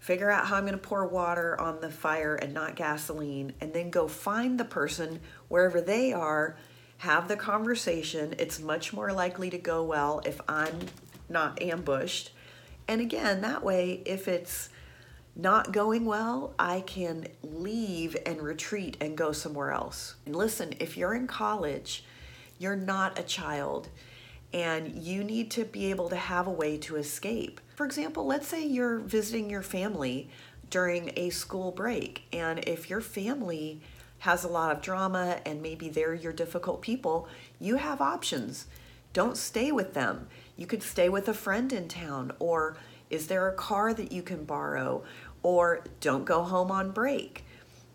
figure 0.00 0.32
out 0.32 0.46
how 0.46 0.56
I'm 0.56 0.64
going 0.64 0.72
to 0.72 0.78
pour 0.78 1.06
water 1.06 1.58
on 1.60 1.80
the 1.80 1.88
fire 1.88 2.34
and 2.34 2.52
not 2.52 2.74
gasoline, 2.74 3.52
and 3.60 3.72
then 3.72 3.90
go 3.90 4.08
find 4.08 4.58
the 4.58 4.64
person 4.64 5.20
wherever 5.46 5.80
they 5.80 6.12
are, 6.12 6.56
have 7.02 7.26
the 7.26 7.36
conversation. 7.36 8.32
It's 8.38 8.60
much 8.60 8.92
more 8.92 9.12
likely 9.12 9.50
to 9.50 9.58
go 9.58 9.82
well 9.82 10.20
if 10.24 10.40
I'm 10.48 10.78
not 11.28 11.60
ambushed. 11.60 12.30
And 12.86 13.00
again, 13.00 13.40
that 13.40 13.64
way, 13.64 14.04
if 14.06 14.28
it's 14.28 14.68
not 15.34 15.72
going 15.72 16.04
well, 16.04 16.54
I 16.60 16.82
can 16.82 17.26
leave 17.42 18.16
and 18.24 18.40
retreat 18.40 18.98
and 19.00 19.16
go 19.16 19.32
somewhere 19.32 19.72
else. 19.72 20.14
And 20.26 20.36
listen, 20.36 20.74
if 20.78 20.96
you're 20.96 21.12
in 21.12 21.26
college, 21.26 22.04
you're 22.60 22.76
not 22.76 23.18
a 23.18 23.24
child 23.24 23.88
and 24.52 24.94
you 24.94 25.24
need 25.24 25.50
to 25.52 25.64
be 25.64 25.90
able 25.90 26.08
to 26.10 26.16
have 26.16 26.46
a 26.46 26.52
way 26.52 26.78
to 26.78 26.94
escape. 26.94 27.60
For 27.74 27.84
example, 27.84 28.26
let's 28.26 28.46
say 28.46 28.64
you're 28.64 29.00
visiting 29.00 29.50
your 29.50 29.62
family 29.62 30.30
during 30.70 31.10
a 31.16 31.30
school 31.30 31.72
break, 31.72 32.22
and 32.32 32.60
if 32.60 32.88
your 32.88 33.00
family 33.00 33.80
has 34.22 34.44
a 34.44 34.48
lot 34.48 34.70
of 34.70 34.80
drama 34.80 35.40
and 35.44 35.60
maybe 35.60 35.88
they're 35.88 36.14
your 36.14 36.32
difficult 36.32 36.80
people, 36.80 37.28
you 37.58 37.74
have 37.74 38.00
options. 38.00 38.66
Don't 39.12 39.36
stay 39.36 39.72
with 39.72 39.94
them. 39.94 40.28
You 40.56 40.64
could 40.64 40.84
stay 40.84 41.08
with 41.08 41.26
a 41.26 41.34
friend 41.34 41.72
in 41.72 41.88
town 41.88 42.30
or 42.38 42.76
is 43.10 43.26
there 43.26 43.48
a 43.48 43.54
car 43.54 43.92
that 43.92 44.12
you 44.12 44.22
can 44.22 44.44
borrow? 44.44 45.02
Or 45.42 45.82
don't 46.00 46.24
go 46.24 46.44
home 46.44 46.70
on 46.70 46.92
break. 46.92 47.44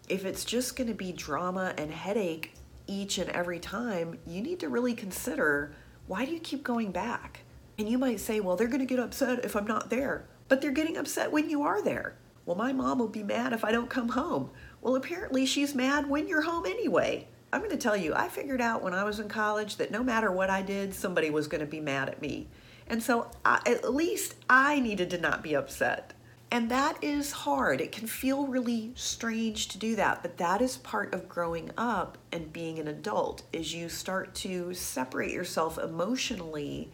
If 0.09 0.25
it's 0.25 0.43
just 0.43 0.75
going 0.75 0.89
to 0.89 0.93
be 0.93 1.13
drama 1.13 1.73
and 1.77 1.93
headache 1.93 2.55
each 2.87 3.19
and 3.19 3.29
every 3.29 3.59
time, 3.59 4.19
you 4.27 4.41
need 4.41 4.59
to 4.59 4.67
really 4.67 4.95
consider 4.95 5.73
why 6.07 6.25
do 6.25 6.33
you 6.33 6.41
keep 6.41 6.61
going 6.61 6.91
back? 6.91 7.43
And 7.79 7.87
you 7.87 7.97
might 7.97 8.19
say, 8.19 8.41
well, 8.41 8.57
they're 8.57 8.67
going 8.67 8.81
to 8.81 8.85
get 8.85 8.99
upset 8.99 9.45
if 9.45 9.55
I'm 9.55 9.65
not 9.65 9.89
there. 9.89 10.25
But 10.49 10.59
they're 10.59 10.71
getting 10.71 10.97
upset 10.97 11.31
when 11.31 11.49
you 11.49 11.63
are 11.63 11.81
there. 11.81 12.15
Well, 12.45 12.57
my 12.57 12.73
mom 12.73 12.99
will 12.99 13.07
be 13.07 13.23
mad 13.23 13.53
if 13.53 13.63
I 13.63 13.71
don't 13.71 13.89
come 13.89 14.09
home. 14.09 14.49
Well, 14.87 14.95
apparently 14.95 15.45
she's 15.45 15.75
mad 15.75 16.09
when 16.09 16.29
you're 16.29 16.43
home 16.43 16.65
anyway. 16.65 17.27
I'm 17.51 17.59
going 17.59 17.71
to 17.71 17.77
tell 17.77 17.97
you, 17.97 18.13
I 18.15 18.29
figured 18.29 18.61
out 18.61 18.81
when 18.81 18.93
I 18.93 19.03
was 19.03 19.19
in 19.19 19.27
college 19.27 19.75
that 19.75 19.91
no 19.91 20.01
matter 20.01 20.31
what 20.31 20.49
I 20.49 20.61
did, 20.61 20.93
somebody 20.93 21.29
was 21.29 21.49
going 21.49 21.59
to 21.59 21.67
be 21.67 21.81
mad 21.81 22.07
at 22.07 22.21
me. 22.21 22.47
And 22.87 23.03
so 23.03 23.29
I, 23.43 23.59
at 23.65 23.93
least 23.93 24.35
I 24.49 24.79
needed 24.79 25.09
to 25.09 25.17
not 25.17 25.43
be 25.43 25.57
upset. 25.57 26.13
And 26.51 26.71
that 26.71 27.03
is 27.03 27.33
hard. 27.33 27.81
It 27.81 27.91
can 27.91 28.07
feel 28.07 28.47
really 28.47 28.93
strange 28.95 29.67
to 29.67 29.77
do 29.77 29.97
that, 29.97 30.21
but 30.21 30.37
that 30.37 30.61
is 30.61 30.77
part 30.77 31.13
of 31.13 31.27
growing 31.27 31.69
up 31.77 32.17
and 32.31 32.53
being 32.53 32.79
an 32.79 32.87
adult 32.87 33.43
is 33.51 33.73
you 33.73 33.89
start 33.89 34.35
to 34.35 34.73
separate 34.73 35.33
yourself 35.33 35.77
emotionally 35.77 36.89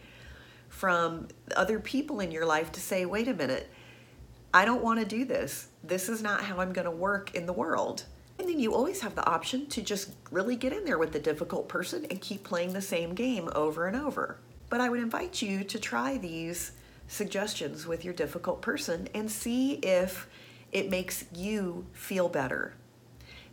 from 0.68 1.28
other 1.54 1.78
people 1.78 2.18
in 2.18 2.32
your 2.32 2.44
life 2.44 2.72
to 2.72 2.80
say, 2.80 3.06
"Wait 3.06 3.28
a 3.28 3.34
minute. 3.34 3.70
I 4.54 4.64
don't 4.64 4.82
want 4.82 5.00
to 5.00 5.04
do 5.04 5.26
this. 5.26 5.68
This 5.82 6.08
is 6.08 6.22
not 6.22 6.44
how 6.44 6.60
I'm 6.60 6.72
going 6.72 6.86
to 6.86 6.90
work 6.90 7.34
in 7.34 7.44
the 7.44 7.52
world." 7.52 8.04
And 8.38 8.48
then 8.48 8.58
you 8.58 8.74
always 8.74 9.00
have 9.00 9.14
the 9.14 9.26
option 9.28 9.66
to 9.66 9.82
just 9.82 10.10
really 10.30 10.56
get 10.56 10.72
in 10.72 10.84
there 10.84 10.98
with 10.98 11.12
the 11.12 11.20
difficult 11.20 11.68
person 11.68 12.06
and 12.10 12.20
keep 12.20 12.42
playing 12.42 12.72
the 12.72 12.82
same 12.82 13.14
game 13.14 13.48
over 13.54 13.86
and 13.86 13.96
over. 13.96 14.38
But 14.70 14.80
I 14.80 14.88
would 14.88 15.00
invite 15.00 15.40
you 15.42 15.62
to 15.64 15.78
try 15.78 16.18
these 16.18 16.72
suggestions 17.06 17.86
with 17.86 18.04
your 18.04 18.14
difficult 18.14 18.60
person 18.60 19.08
and 19.14 19.30
see 19.30 19.74
if 19.74 20.28
it 20.72 20.90
makes 20.90 21.24
you 21.34 21.86
feel 21.92 22.28
better. 22.28 22.74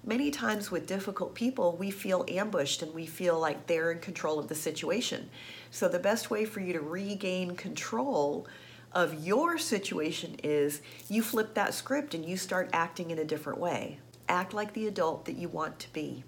Many 0.04 0.32
times 0.32 0.72
with 0.72 0.88
difficult 0.88 1.36
people, 1.36 1.78
we 1.78 1.92
feel 1.92 2.26
ambushed 2.28 2.82
and 2.82 2.92
we 2.92 3.06
feel 3.06 3.40
like 3.40 3.68
they're 3.68 3.92
in 3.92 4.00
control 4.00 4.40
of 4.40 4.48
the 4.48 4.56
situation. 4.56 5.30
So, 5.70 5.88
the 5.88 6.00
best 6.00 6.32
way 6.32 6.44
for 6.44 6.60
you 6.60 6.74
to 6.74 6.80
regain 6.80 7.56
control 7.56 8.48
of 8.93 9.25
your 9.25 9.58
situation 9.58 10.36
is 10.43 10.82
you 11.08 11.21
flip 11.21 11.54
that 11.54 11.73
script 11.73 12.13
and 12.13 12.25
you 12.25 12.38
start 12.38 12.69
acting 12.73 13.12
in 13.12 13.19
a 13.19 13.25
different 13.25 13.60
way. 13.60 13.99
Act 14.27 14.54
like 14.54 14.73
the 14.73 14.88
adult 14.88 15.25
that 15.25 15.38
you 15.38 15.47
want 15.47 15.80
to 15.80 15.93
be. 15.93 16.23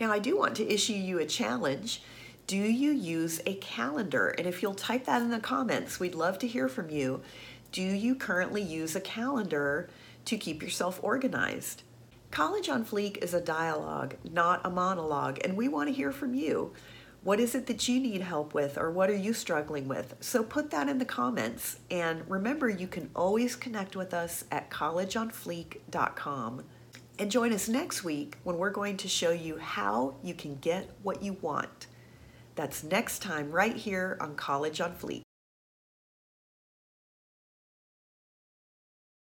Now, 0.00 0.12
I 0.12 0.18
do 0.18 0.36
want 0.36 0.56
to 0.56 0.72
issue 0.72 0.92
you 0.92 1.18
a 1.18 1.26
challenge 1.26 2.02
do 2.46 2.56
you 2.56 2.90
use 2.90 3.40
a 3.46 3.54
calendar? 3.54 4.34
And 4.36 4.46
if 4.46 4.62
you'll 4.62 4.74
type 4.74 5.06
that 5.06 5.22
in 5.22 5.30
the 5.30 5.38
comments, 5.38 6.00
we'd 6.00 6.14
love 6.14 6.38
to 6.40 6.46
hear 6.46 6.68
from 6.68 6.90
you. 6.90 7.22
Do 7.70 7.82
you 7.82 8.14
currently 8.14 8.60
use 8.60 8.94
a 8.94 9.00
calendar 9.00 9.88
to 10.24 10.36
keep 10.36 10.62
yourself 10.62 10.98
organized? 11.02 11.82
College 12.30 12.68
on 12.68 12.84
Fleek 12.84 13.18
is 13.18 13.32
a 13.32 13.40
dialogue, 13.40 14.16
not 14.30 14.60
a 14.64 14.70
monologue, 14.70 15.38
and 15.44 15.56
we 15.56 15.68
want 15.68 15.88
to 15.88 15.94
hear 15.94 16.12
from 16.12 16.34
you. 16.34 16.72
What 17.24 17.38
is 17.38 17.54
it 17.54 17.66
that 17.66 17.86
you 17.88 18.00
need 18.00 18.20
help 18.22 18.52
with, 18.52 18.76
or 18.76 18.90
what 18.90 19.08
are 19.08 19.16
you 19.16 19.32
struggling 19.32 19.86
with? 19.86 20.16
So 20.18 20.42
put 20.42 20.72
that 20.72 20.88
in 20.88 20.98
the 20.98 21.04
comments. 21.04 21.78
And 21.88 22.28
remember, 22.28 22.68
you 22.68 22.88
can 22.88 23.10
always 23.14 23.54
connect 23.54 23.94
with 23.94 24.12
us 24.12 24.44
at 24.50 24.70
collegeonfleek.com. 24.70 26.64
And 27.18 27.30
join 27.30 27.52
us 27.52 27.68
next 27.68 28.02
week 28.02 28.38
when 28.42 28.58
we're 28.58 28.70
going 28.70 28.96
to 28.96 29.06
show 29.06 29.30
you 29.30 29.58
how 29.58 30.16
you 30.24 30.34
can 30.34 30.56
get 30.56 30.90
what 31.04 31.22
you 31.22 31.34
want. 31.34 31.86
That's 32.56 32.82
next 32.82 33.22
time 33.22 33.52
right 33.52 33.76
here 33.76 34.16
on 34.20 34.34
College 34.34 34.80
on 34.80 34.96
Fleek. 34.96 35.22